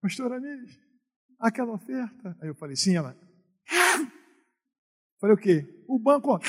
[0.00, 0.78] pastor Anis,
[1.38, 2.36] aquela oferta.
[2.40, 3.16] Aí eu falei, sim, ela.
[5.20, 5.84] Falei, o quê?
[5.86, 6.40] O banco.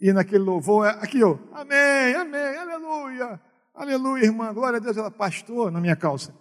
[0.00, 3.38] E naquele louvor, aqui, ó, amém, amém, aleluia,
[3.82, 4.96] aleluia, irmã, glória a Deus.
[4.96, 6.34] Ela, pastor, na minha calça,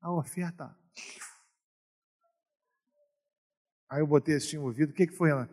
[0.00, 0.76] a oferta.
[3.90, 5.48] Aí eu botei assim o ouvido, o que, que foi ela?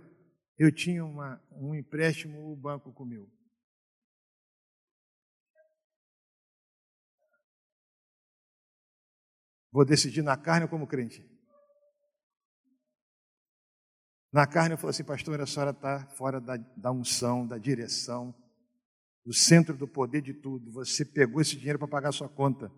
[0.57, 3.29] eu tinha uma, um empréstimo, o banco comeu.
[9.71, 11.29] Vou decidir na carne ou como crente?
[14.31, 18.33] Na carne eu falei assim, pastor, a senhora está fora da, da unção, da direção,
[19.25, 20.71] do centro do poder de tudo.
[20.71, 22.69] Você pegou esse dinheiro para pagar sua conta.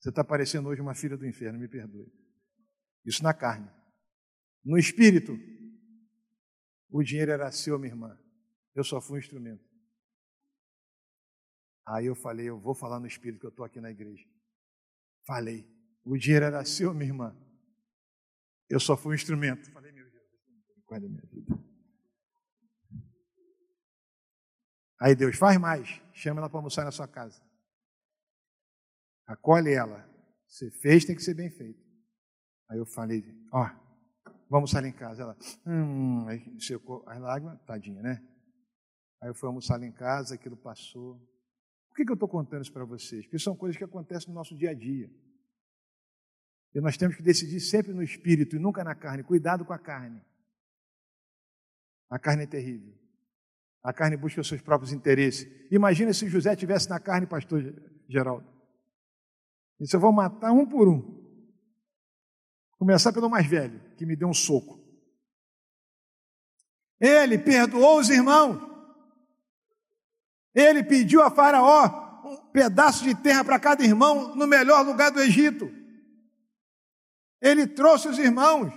[0.00, 2.12] Você está parecendo hoje uma filha do inferno, me perdoe.
[3.06, 3.70] Isso na carne.
[4.64, 5.38] No espírito,
[6.90, 8.18] o dinheiro era seu, minha irmã.
[8.74, 9.64] Eu só fui um instrumento.
[11.86, 14.24] Aí eu falei, eu vou falar no espírito que eu estou aqui na igreja.
[15.24, 15.66] Falei,
[16.04, 17.36] o dinheiro era seu, minha irmã.
[18.68, 19.70] Eu só fui um instrumento.
[19.72, 20.24] Falei, meu Deus,
[20.86, 21.71] guarda minha vida.
[25.02, 27.42] Aí Deus faz mais, chama ela para almoçar na sua casa.
[29.26, 30.08] Acolhe ela.
[30.46, 31.82] Você fez, tem que ser bem feito.
[32.70, 33.68] Aí eu falei, ó,
[34.52, 35.22] Vamos almoçar em casa.
[35.22, 35.36] Ela,
[35.66, 38.22] hum, aí secou as lágrimas, tadinha, né?
[39.22, 41.18] Aí eu fui almoçar em casa, aquilo passou.
[41.88, 43.24] Por que, que eu estou contando isso para vocês?
[43.24, 45.10] Porque são coisas que acontecem no nosso dia a dia.
[46.74, 49.24] E nós temos que decidir sempre no espírito e nunca na carne.
[49.24, 50.22] Cuidado com a carne.
[52.10, 52.94] A carne é terrível.
[53.82, 55.48] A carne busca os seus próprios interesses.
[55.70, 57.62] Imagina se José tivesse na carne, pastor
[58.08, 58.46] Geraldo.
[59.80, 61.20] Isso eu vou matar um por um.
[62.78, 64.80] Começar pelo mais velho, que me deu um soco.
[67.00, 68.60] Ele perdoou os irmãos.
[70.54, 75.20] Ele pediu a Faraó um pedaço de terra para cada irmão no melhor lugar do
[75.20, 75.68] Egito.
[77.40, 78.72] Ele trouxe os irmãos.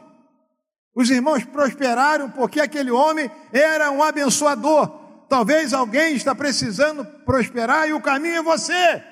[0.96, 4.88] Os irmãos prosperaram porque aquele homem era um abençoador.
[5.28, 9.04] Talvez alguém está precisando prosperar e o caminho é você.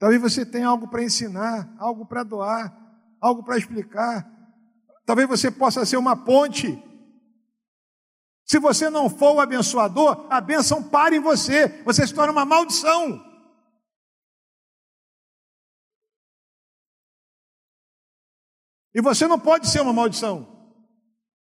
[0.00, 2.76] Talvez você tenha algo para ensinar, algo para doar,
[3.20, 4.28] algo para explicar.
[5.06, 6.76] Talvez você possa ser uma ponte.
[8.52, 12.44] Se você não for o abençoador, a bênção para em você, você se torna uma
[12.44, 13.18] maldição.
[18.94, 20.44] E você não pode ser uma maldição,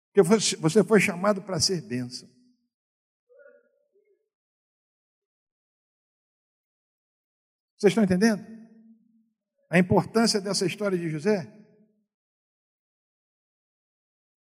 [0.07, 0.23] porque
[0.57, 2.27] você foi chamado para ser bênção.
[7.77, 8.43] Vocês estão entendendo?
[9.69, 11.45] A importância dessa história de José?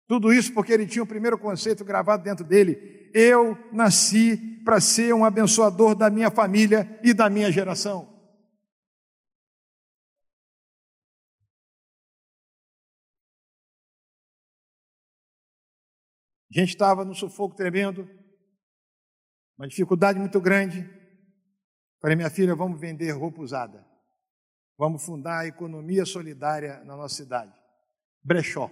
[0.06, 5.14] Tudo isso porque ele tinha o primeiro conceito gravado dentro dele: eu nasci para ser
[5.14, 8.14] um abençoador da minha família e da minha geração.
[16.50, 18.08] A gente estava no sufoco tremendo,
[19.58, 20.88] uma dificuldade muito grande.
[22.00, 23.84] Falei, minha filha, vamos vender roupa usada.
[24.78, 27.52] Vamos fundar a economia solidária na nossa cidade.
[28.22, 28.70] Brechó.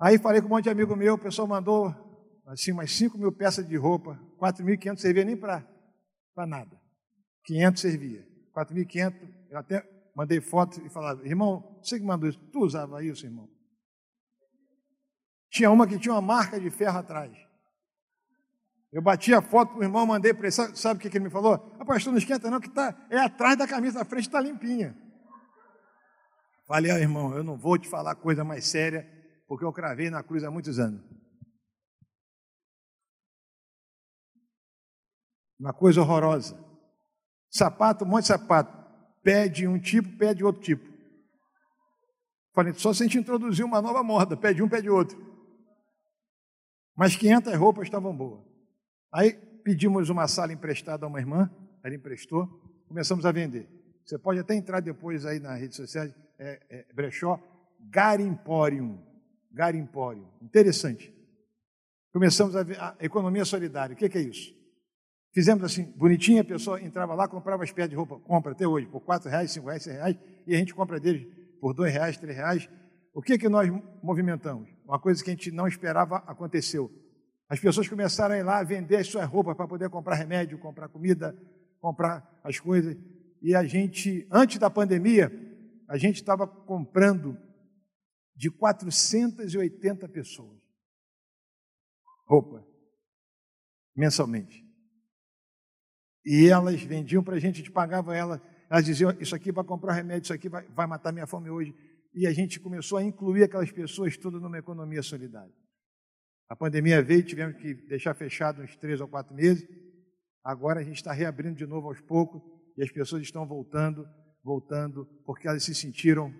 [0.00, 1.94] Aí falei com um monte de amigo meu, o pessoal mandou
[2.46, 5.66] assim, umas 5 mil peças de roupa, 4.500 servia nem para
[6.46, 6.80] nada.
[7.44, 8.26] 500 servia.
[8.54, 9.14] 4.500,
[9.50, 9.84] eu até
[10.14, 13.48] mandei foto e falava, irmão, você que mandou isso, tu usava isso, irmão?
[15.50, 17.32] Tinha uma que tinha uma marca de ferro atrás.
[18.92, 20.52] Eu bati a foto para o irmão, mandei para ele.
[20.52, 21.76] Sabe, sabe o que, que ele me falou?
[21.78, 24.96] Ah, pastor, não esquenta não, que tá, é atrás da camisa, a frente está limpinha.
[26.66, 29.04] Falei, ah, irmão, eu não vou te falar coisa mais séria,
[29.46, 31.02] porque eu cravei na cruz há muitos anos.
[35.58, 36.58] Uma coisa horrorosa.
[37.50, 38.84] Sapato, um monte de sapato.
[39.22, 40.92] Pede um tipo, pede outro tipo.
[42.54, 45.18] Falei, só se a gente introduzir uma nova moda, pede um, pede outro.
[46.96, 48.44] Mas 500 roupas estavam boas.
[49.12, 49.32] Aí
[49.64, 51.50] pedimos uma sala emprestada a uma irmã,
[51.82, 52.46] ela emprestou,
[52.86, 53.68] começamos a vender.
[54.04, 56.06] Você pode até entrar depois aí na rede social,
[56.38, 57.40] é, é, brechó,
[57.90, 59.02] Garimporium.
[59.54, 60.26] Garimporium.
[60.42, 61.14] Interessante.
[62.12, 63.94] Começamos a a economia solidária.
[63.94, 64.52] O que, é isso?
[65.32, 68.86] Fizemos assim, bonitinha, a pessoa entrava lá, comprava as peças de roupa, compra até hoje,
[68.86, 71.26] por quatro reais, cinco reais, seis reais, e a gente compra deles
[71.60, 72.68] por dois reais, três reais.
[73.12, 73.68] O que, que nós
[74.02, 74.68] movimentamos?
[74.84, 76.90] Uma coisa que a gente não esperava aconteceu.
[77.48, 80.88] As pessoas começaram a ir lá vender as suas roupas para poder comprar remédio, comprar
[80.88, 81.36] comida,
[81.80, 82.96] comprar as coisas.
[83.42, 85.32] E a gente, antes da pandemia,
[85.88, 87.36] a gente estava comprando
[88.36, 90.60] de 480 pessoas
[92.26, 92.66] roupa
[93.96, 94.64] mensalmente.
[96.24, 99.62] E elas vendiam para a gente, a gente pagava elas, elas diziam, isso aqui vai
[99.62, 101.74] comprar remédio, isso aqui vai, vai matar minha fome hoje.
[102.14, 105.52] E a gente começou a incluir aquelas pessoas todas numa economia solidária.
[106.48, 109.66] A pandemia veio, tivemos que deixar fechado uns três ou quatro meses.
[110.42, 112.42] Agora a gente está reabrindo de novo aos poucos
[112.76, 114.06] e as pessoas estão voltando,
[114.42, 116.32] voltando, porque elas se sentiram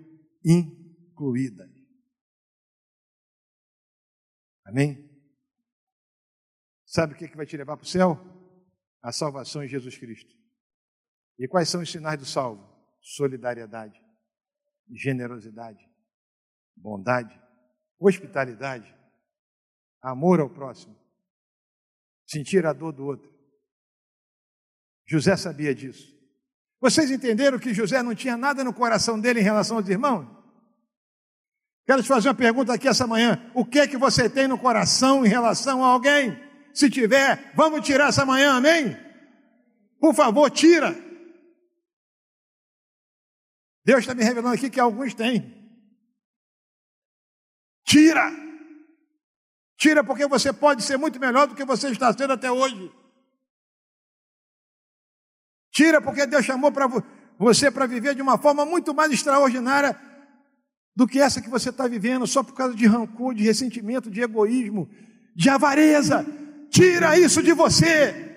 [0.44, 1.73] incluídas.
[4.64, 5.10] Amém?
[6.86, 8.18] Sabe o que, que vai te levar para o céu?
[9.02, 10.32] A salvação em Jesus Cristo.
[11.38, 12.72] E quais são os sinais do salvo?
[13.00, 14.00] Solidariedade,
[14.90, 15.84] generosidade,
[16.76, 17.38] bondade,
[17.98, 18.94] hospitalidade,
[20.00, 20.96] amor ao próximo,
[22.26, 23.32] sentir a dor do outro.
[25.06, 26.14] José sabia disso.
[26.80, 30.43] Vocês entenderam que José não tinha nada no coração dele em relação aos irmãos?
[31.86, 33.50] Quero te fazer uma pergunta aqui essa manhã.
[33.54, 36.38] O que é que você tem no coração em relação a alguém?
[36.72, 38.96] Se tiver, vamos tirar essa manhã, amém?
[40.00, 40.96] Por favor, tira.
[43.84, 45.52] Deus está me revelando aqui que alguns têm.
[47.86, 48.32] Tira.
[49.76, 52.90] Tira porque você pode ser muito melhor do que você está sendo até hoje.
[55.70, 56.86] Tira porque Deus chamou para
[57.38, 60.13] você para viver de uma forma muito mais extraordinária
[60.94, 64.20] do que essa que você está vivendo, só por causa de rancor, de ressentimento, de
[64.20, 64.88] egoísmo,
[65.34, 66.24] de avareza.
[66.70, 68.32] Tira isso de você.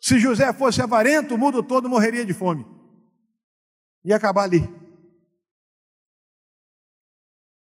[0.00, 2.64] Se José fosse avarento, o mundo todo morreria de fome.
[4.04, 4.60] Ia acabar ali.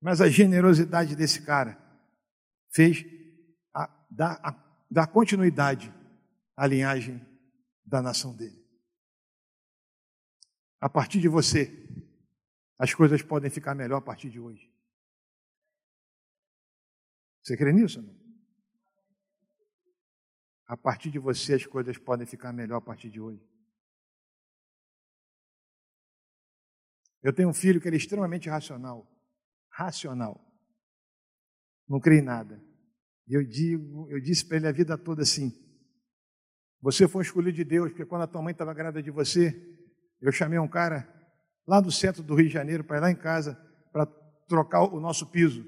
[0.01, 1.81] Mas a generosidade desse cara
[2.71, 3.03] fez
[3.73, 4.55] a, dar, a,
[4.91, 5.91] dar continuidade
[6.55, 7.25] à linhagem
[7.83, 8.63] da nação dele.
[10.79, 11.73] A partir de você,
[12.77, 14.71] as coisas podem ficar melhor a partir de hoje.
[17.43, 18.01] Você crê nisso?
[18.01, 18.15] Não?
[20.67, 23.47] A partir de você, as coisas podem ficar melhor a partir de hoje.
[27.21, 29.15] Eu tenho um filho que ele é extremamente racional
[29.75, 30.41] racional.
[31.87, 32.63] Não crê em nada.
[33.27, 35.51] E eu digo, eu disse para ele a vida toda assim:
[36.81, 39.53] você foi escolhido de Deus, porque quando a tua mãe estava grávida de você,
[40.21, 41.03] eu chamei um cara
[41.67, 43.57] lá do centro do Rio de Janeiro para ir lá em casa
[43.91, 44.05] para
[44.47, 45.65] trocar o nosso piso.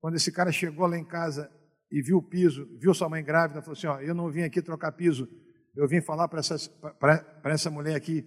[0.00, 1.50] Quando esse cara chegou lá em casa
[1.90, 4.62] e viu o piso, viu sua mãe grávida, falou assim: ó, eu não vim aqui
[4.62, 5.28] trocar piso,
[5.74, 6.40] eu vim falar para
[7.52, 8.26] essa, mulher aqui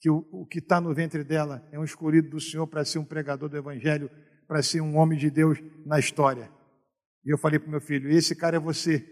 [0.00, 2.98] que o, o que está no ventre dela é um escolhido do Senhor para ser
[2.98, 4.10] um pregador do Evangelho,
[4.46, 6.50] para ser um homem de Deus na história.
[7.24, 9.04] E eu falei para o meu filho: esse cara é você.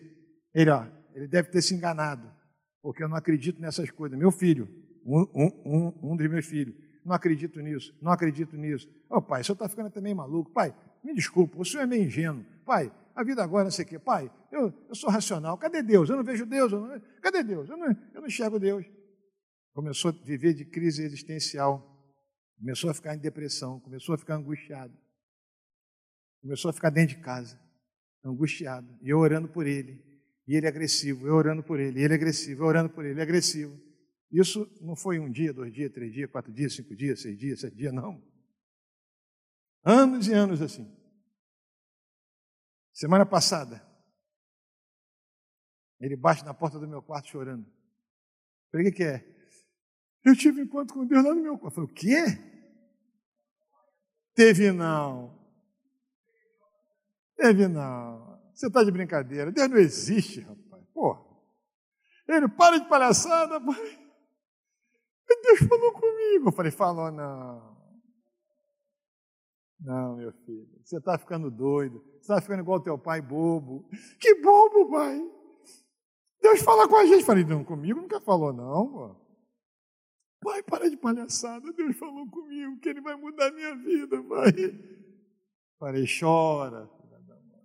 [0.54, 2.30] Ele, ó, ele deve ter se enganado,
[2.82, 4.18] porque eu não acredito nessas coisas.
[4.18, 4.68] Meu filho,
[5.04, 6.74] um, um, um, um dos meus filhos,
[7.04, 8.88] não acredito nisso, não acredito nisso.
[9.10, 10.50] Ô oh, pai, o senhor está ficando também maluco.
[10.50, 12.44] Pai, me desculpa, o senhor é meio ingênuo.
[12.64, 13.98] Pai, a vida agora não sei o quê.
[13.98, 15.58] Pai, eu, eu sou racional.
[15.58, 16.08] Cadê Deus?
[16.08, 16.72] Eu não vejo Deus.
[16.72, 17.68] Não, cadê Deus?
[17.68, 18.86] Eu não, eu não enxergo Deus
[19.74, 21.84] começou a viver de crise existencial,
[22.56, 24.96] começou a ficar em depressão, começou a ficar angustiado,
[26.40, 27.60] começou a ficar dentro de casa,
[28.24, 30.00] angustiado, e eu orando por ele,
[30.46, 33.76] e ele agressivo, eu orando por ele, e ele agressivo, eu orando por ele, agressivo.
[34.34, 37.60] Isso não foi um dia, dois dias, três dias, quatro dias, cinco dias, seis dias,
[37.60, 38.20] sete dias, não.
[39.84, 40.92] Anos e anos assim.
[42.92, 43.80] Semana passada,
[46.00, 47.64] ele bate na porta do meu quarto chorando.
[48.72, 49.24] Falei, o que, que é?
[50.24, 51.76] Eu tive encontro com Deus lá no meu quarto.
[51.76, 52.24] Falei, o quê?
[54.34, 55.38] Teve não.
[57.36, 58.42] Teve não.
[58.52, 59.52] Você está de brincadeira.
[59.52, 60.84] Deus não existe, rapaz.
[60.92, 61.22] Porra.
[62.26, 64.03] Ele, para de palhaçada, pai.
[65.28, 66.48] Deus falou comigo.
[66.48, 67.74] Eu falei, falou não.
[69.80, 72.02] Não, meu filho, você está ficando doido.
[72.14, 73.88] Você está ficando igual teu pai, bobo.
[74.18, 75.20] Que bobo, pai.
[76.40, 77.20] Deus fala com a gente.
[77.20, 78.88] Eu falei, não, comigo nunca falou, não.
[78.90, 79.24] Pô.
[80.42, 81.72] Pai, para de palhaçada.
[81.72, 84.52] Deus falou comigo que Ele vai mudar a minha vida, pai.
[85.78, 87.64] Falei, chora, filha da mãe.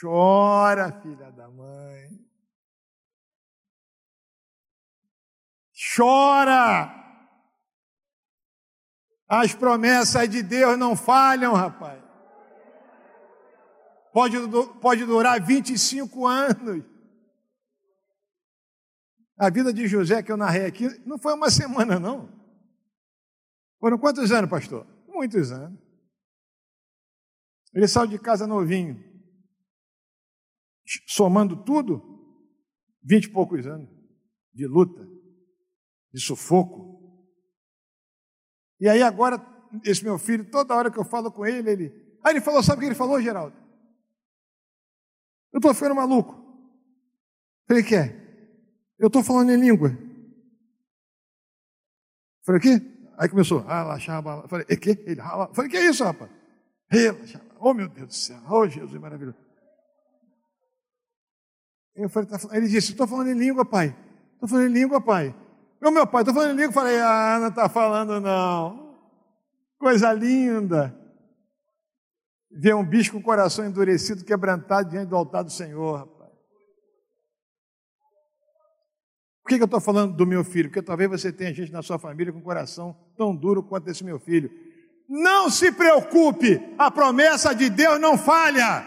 [0.00, 2.29] Chora, filha da mãe.
[6.00, 6.96] Chora!
[9.28, 12.02] As promessas de Deus não falham, rapaz.
[14.12, 14.36] Pode,
[14.80, 16.84] pode durar 25 anos.
[19.38, 22.28] A vida de José que eu narrei aqui não foi uma semana, não.
[23.78, 24.86] Foram quantos anos, pastor?
[25.06, 25.78] Muitos anos.
[27.72, 28.98] Ele saiu de casa novinho,
[31.06, 32.02] somando tudo,
[33.02, 33.88] vinte e poucos anos
[34.52, 35.19] de luta
[36.12, 37.00] de sufoco.
[38.80, 39.38] E aí agora,
[39.84, 42.18] esse meu filho, toda hora que eu falo com ele, ele.
[42.24, 43.56] Aí ele falou, sabe o que ele falou, Geraldo?
[45.52, 46.40] Eu estou ficando maluco.
[47.66, 48.20] Falei, que é?
[48.98, 49.90] Eu estou falando em língua.
[52.44, 52.82] Falei, o quê?
[53.18, 53.98] Aí começou, ah,
[54.48, 54.90] Falei, é que?
[54.90, 55.20] Ele,
[55.52, 56.30] Falei, que é isso, rapaz?
[56.88, 57.40] Relaxa.
[57.58, 58.40] Oh, meu Deus do céu.
[58.48, 59.36] Oh, Jesus maravilhoso.
[61.94, 63.94] Eu falei, tá, ele disse, estou falando em língua, pai.
[64.34, 65.34] Estou falando em língua, pai.
[65.80, 66.72] Eu, meu pai, estou falando língua.
[66.72, 68.98] Falei, ah, não está falando não.
[69.78, 70.94] Coisa linda.
[72.50, 76.30] Ver um bicho com o coração endurecido, quebrantado diante do altar do Senhor, rapaz.
[79.42, 80.68] Por que, que eu estou falando do meu filho?
[80.68, 84.04] Porque talvez você tenha gente na sua família com o coração tão duro quanto esse
[84.04, 84.50] meu filho.
[85.08, 88.86] Não se preocupe, a promessa de Deus não falha.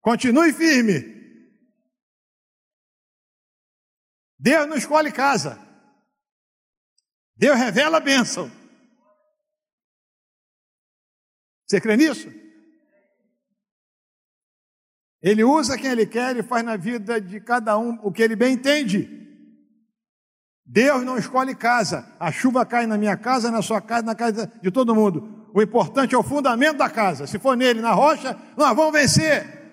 [0.00, 1.13] Continue firme.
[4.44, 5.58] Deus não escolhe casa.
[7.34, 8.52] Deus revela a bênção.
[11.66, 12.30] Você crê nisso?
[15.22, 18.36] Ele usa quem ele quer e faz na vida de cada um o que ele
[18.36, 19.08] bem entende.
[20.62, 22.14] Deus não escolhe casa.
[22.20, 25.48] A chuva cai na minha casa, na sua casa, na casa de todo mundo.
[25.54, 27.26] O importante é o fundamento da casa.
[27.26, 29.63] Se for nele, na rocha, nós vamos vencer.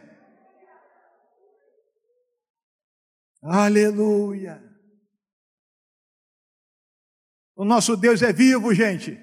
[3.42, 4.62] Aleluia.
[7.56, 9.18] O nosso Deus é vivo, gente.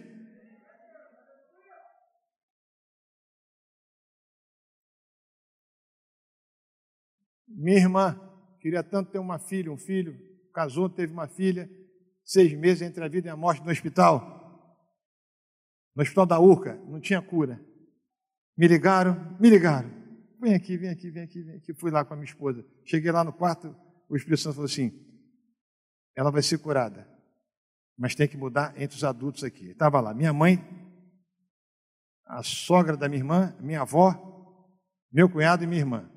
[7.46, 8.20] Minha irmã
[8.60, 10.16] queria tanto ter uma filha, um filho,
[10.52, 11.68] casou, teve uma filha,
[12.24, 14.36] seis meses entre a vida e a morte no hospital.
[15.94, 17.60] No hospital da Urca, não tinha cura.
[18.56, 19.90] Me ligaram, me ligaram.
[20.40, 21.74] Vem aqui, vem aqui, vem aqui, vem aqui.
[21.74, 22.64] Fui lá com a minha esposa.
[22.84, 23.74] Cheguei lá no quarto,
[24.08, 24.92] o Espírito Santo falou assim:
[26.16, 27.08] ela vai ser curada,
[27.96, 29.70] mas tem que mudar entre os adultos aqui.
[29.70, 30.58] Estava lá, minha mãe,
[32.26, 34.64] a sogra da minha irmã, minha avó,
[35.12, 36.10] meu cunhado e minha irmã.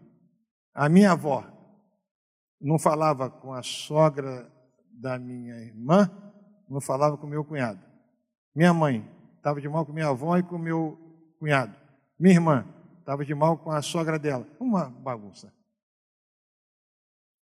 [0.74, 1.46] A minha avó
[2.60, 4.52] não falava com a sogra
[4.92, 6.10] da minha irmã,
[6.70, 7.84] não falava com meu cunhado.
[8.56, 10.98] Minha mãe estava de mal com minha avó e com meu
[11.39, 11.76] cunhado.
[12.20, 12.66] Minha irmã
[13.00, 14.48] estava de mal com a sogra dela.
[14.60, 15.52] Uma bagunça.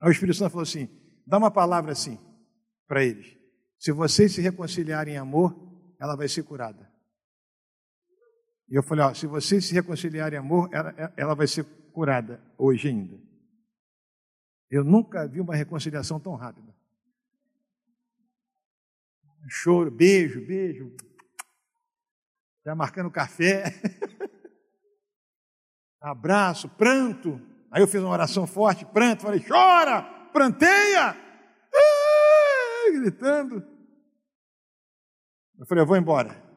[0.02, 0.90] Aí o Espírito Santo falou assim:
[1.26, 2.18] dá uma palavra assim
[2.88, 3.38] para eles.
[3.78, 5.56] Se vocês se reconciliarem em amor,
[6.00, 6.90] ela vai ser curada.
[8.70, 12.42] E eu falei: ó, se vocês se reconciliarem em amor, ela, ela vai ser curada
[12.58, 13.20] hoje ainda.
[14.70, 16.74] Eu nunca vi uma reconciliação tão rápida.
[19.48, 20.96] Choro, beijo, beijo.
[22.64, 23.64] Já marcando café.
[26.00, 27.42] Abraço, pranto.
[27.72, 30.02] Aí eu fiz uma oração forte, pranto, falei, chora,
[30.32, 31.16] pranteia,
[31.74, 33.64] ah, gritando.
[35.58, 36.50] Eu falei, eu vou embora.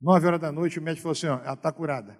[0.00, 2.18] Nove horas da noite, o médico falou assim: ó, ela está curada.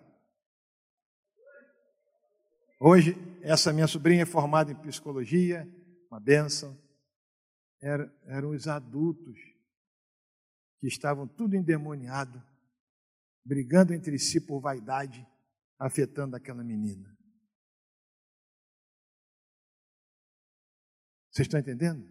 [2.81, 5.67] Hoje, essa minha sobrinha é formada em psicologia,
[6.11, 6.79] uma benção.
[7.81, 9.39] Era, eram os adultos
[10.81, 12.43] que estavam tudo endemoniado,
[13.45, 15.27] brigando entre si por vaidade,
[15.79, 17.14] afetando aquela menina.
[21.35, 22.09] Vocês estão entendendo?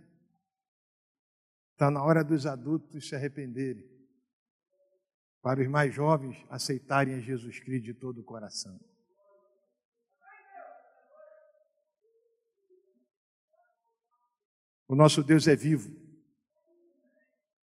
[1.72, 3.90] Está na hora dos adultos se arrependerem.
[5.42, 8.78] para os mais jovens aceitarem a Jesus Cristo de todo o coração.
[14.88, 15.90] O nosso Deus é vivo.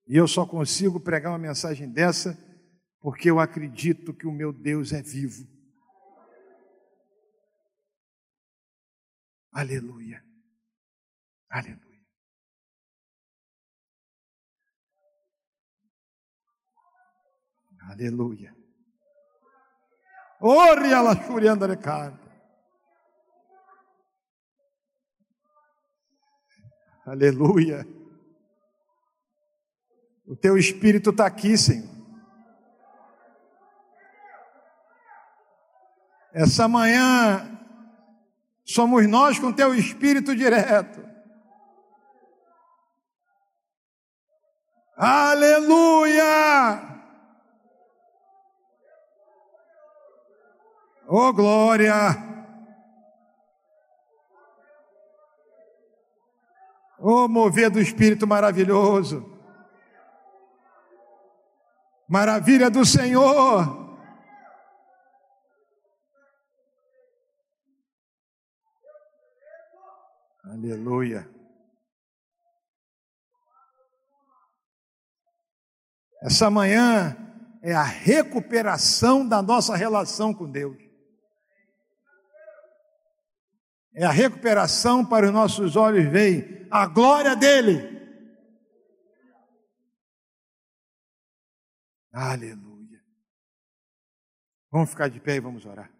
[0.08, 2.36] E eu só consigo pregar uma mensagem dessa
[3.00, 5.48] porque eu acredito que o meu Deus é vivo.
[9.52, 10.33] Aleluia.
[11.54, 12.02] Aleluia.
[17.92, 18.56] Aleluia.
[20.42, 21.78] Ore ela churianda de
[27.06, 27.86] Aleluia.
[30.26, 31.88] O teu espírito está aqui, Senhor.
[36.34, 37.48] Essa manhã
[38.66, 41.13] somos nós com teu espírito direto.
[44.96, 46.92] Aleluia!
[51.08, 52.34] Oh glória!
[57.06, 59.30] Oh, mover do Espírito maravilhoso.
[62.08, 64.00] Maravilha do Senhor.
[70.46, 71.28] Aleluia.
[76.24, 77.18] Essa manhã
[77.62, 80.82] é a recuperação da nossa relação com Deus.
[83.94, 87.94] É a recuperação para os nossos olhos verem a glória dele.
[92.14, 93.04] Aleluia.
[94.72, 95.92] Vamos ficar de pé e vamos orar.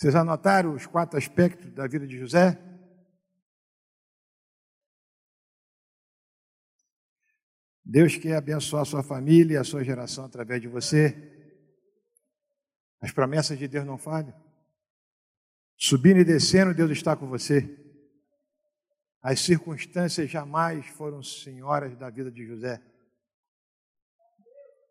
[0.00, 2.58] Vocês anotaram os quatro aspectos da vida de José?
[7.84, 11.14] Deus quer abençoar a sua família e a sua geração através de você.
[12.98, 14.32] As promessas de Deus não falham.
[15.76, 17.68] Subindo e descendo, Deus está com você.
[19.20, 22.82] As circunstâncias jamais foram senhoras da vida de José.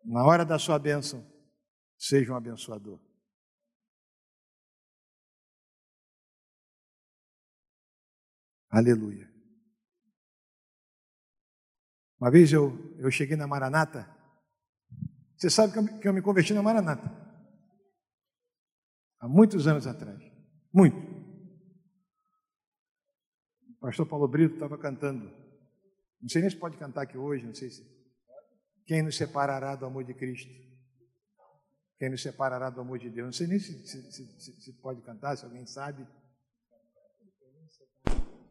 [0.04, 1.26] Na hora da sua bênção,
[1.98, 3.09] seja um abençoador.
[8.70, 9.28] Aleluia.
[12.20, 14.08] Uma vez eu, eu cheguei na Maranata.
[15.36, 17.08] Você sabe que eu, que eu me converti na Maranata.
[19.18, 20.20] Há muitos anos atrás.
[20.72, 20.96] Muito.
[23.70, 25.24] O pastor Paulo Brito estava cantando.
[26.20, 27.82] Não sei nem se pode cantar aqui hoje, não sei se.
[28.86, 30.50] Quem nos separará do amor de Cristo?
[31.98, 33.26] Quem nos separará do amor de Deus?
[33.26, 36.06] Não sei nem se, se, se, se pode cantar, se alguém sabe.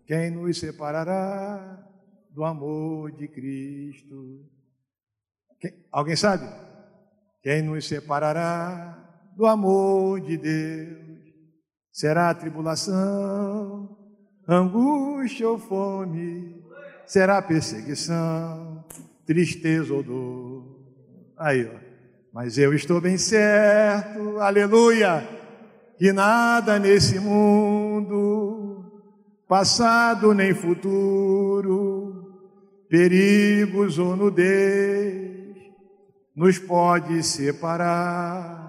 [0.10, 1.88] Quem nos separará
[2.32, 4.44] do amor de Cristo?
[5.60, 6.50] Quem, alguém sabe?
[7.44, 8.98] Quem nos separará
[9.38, 11.20] do amor de Deus?
[11.92, 13.96] Será tribulação,
[14.48, 16.60] angústia ou fome?
[17.06, 18.84] Será perseguição,
[19.28, 20.86] tristeza ou dor?
[21.38, 21.80] Aí, ó.
[22.34, 25.22] Mas eu estou bem certo, aleluia,
[26.00, 28.39] que nada nesse mundo
[29.50, 32.38] passado nem futuro,
[32.88, 35.58] perigos ou nudez,
[36.36, 38.60] nos pode separar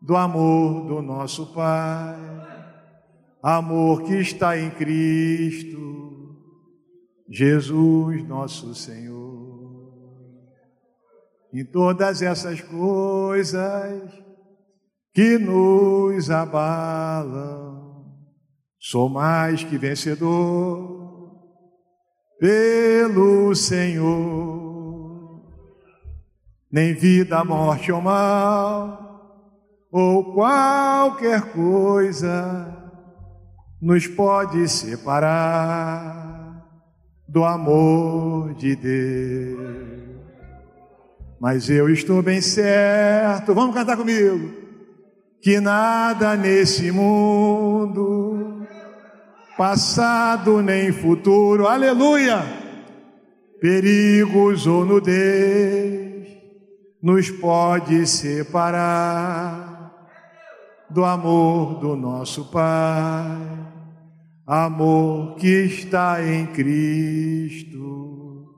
[0.00, 2.16] do amor do nosso Pai,
[3.42, 6.38] amor que está em Cristo,
[7.28, 9.12] Jesus nosso Senhor.
[11.52, 14.12] Em todas essas coisas
[15.12, 17.81] que nos abalam,
[18.84, 21.30] Sou mais que vencedor
[22.40, 25.40] pelo Senhor.
[26.68, 29.38] Nem vida, morte ou mal,
[29.88, 32.76] ou qualquer coisa
[33.80, 36.66] nos pode separar
[37.28, 39.60] do amor de Deus.
[41.40, 44.52] Mas eu estou bem certo, vamos cantar comigo,
[45.40, 48.31] que nada nesse mundo
[49.62, 52.42] passado nem futuro, aleluia,
[53.60, 56.26] perigos ou nudez,
[57.00, 60.08] nos pode separar
[60.90, 63.38] do amor do nosso Pai,
[64.44, 68.48] amor que está em Cristo,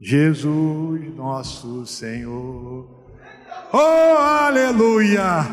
[0.00, 3.04] Jesus nosso Senhor.
[3.70, 5.46] Oh, aleluia!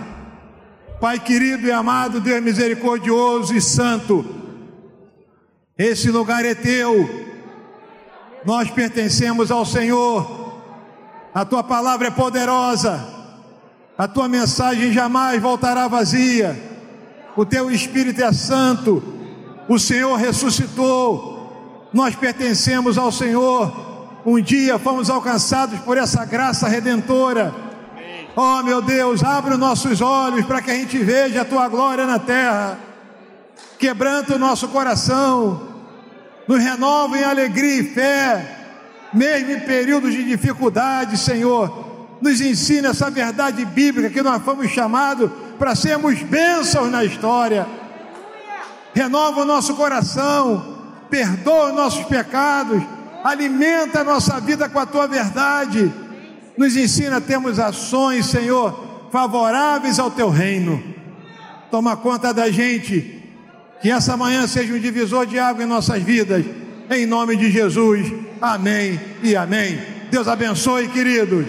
[1.01, 4.38] Pai querido e amado, Deus misericordioso e santo,
[5.79, 7.09] esse lugar é teu,
[8.43, 10.59] nós pertencemos ao Senhor,
[11.33, 13.07] a tua palavra é poderosa,
[13.97, 16.61] a tua mensagem jamais voltará vazia,
[17.37, 19.01] o teu Espírito é santo,
[19.69, 23.87] o Senhor ressuscitou, nós pertencemos ao Senhor.
[24.25, 27.55] Um dia fomos alcançados por essa graça redentora.
[28.35, 32.05] Oh meu Deus, abre os nossos olhos para que a gente veja a tua glória
[32.05, 32.88] na terra.
[33.79, 35.67] Quebranta o nosso coração,
[36.47, 38.57] nos renova em alegria e fé,
[39.13, 41.87] mesmo em períodos de dificuldade, Senhor.
[42.21, 47.65] Nos ensina essa verdade bíblica que nós fomos chamados para sermos bênçãos na história.
[48.93, 50.77] Renova o nosso coração,
[51.09, 52.83] perdoa os nossos pecados
[53.23, 55.91] alimenta a nossa vida com a tua verdade,
[56.57, 60.81] nos ensina a termos ações, Senhor, favoráveis ao teu reino.
[61.71, 63.18] Toma conta da gente,
[63.81, 66.45] que essa manhã seja um divisor de água em nossas vidas,
[66.89, 68.11] em nome de Jesus.
[68.41, 69.79] Amém e amém.
[70.11, 71.45] Deus abençoe, queridos.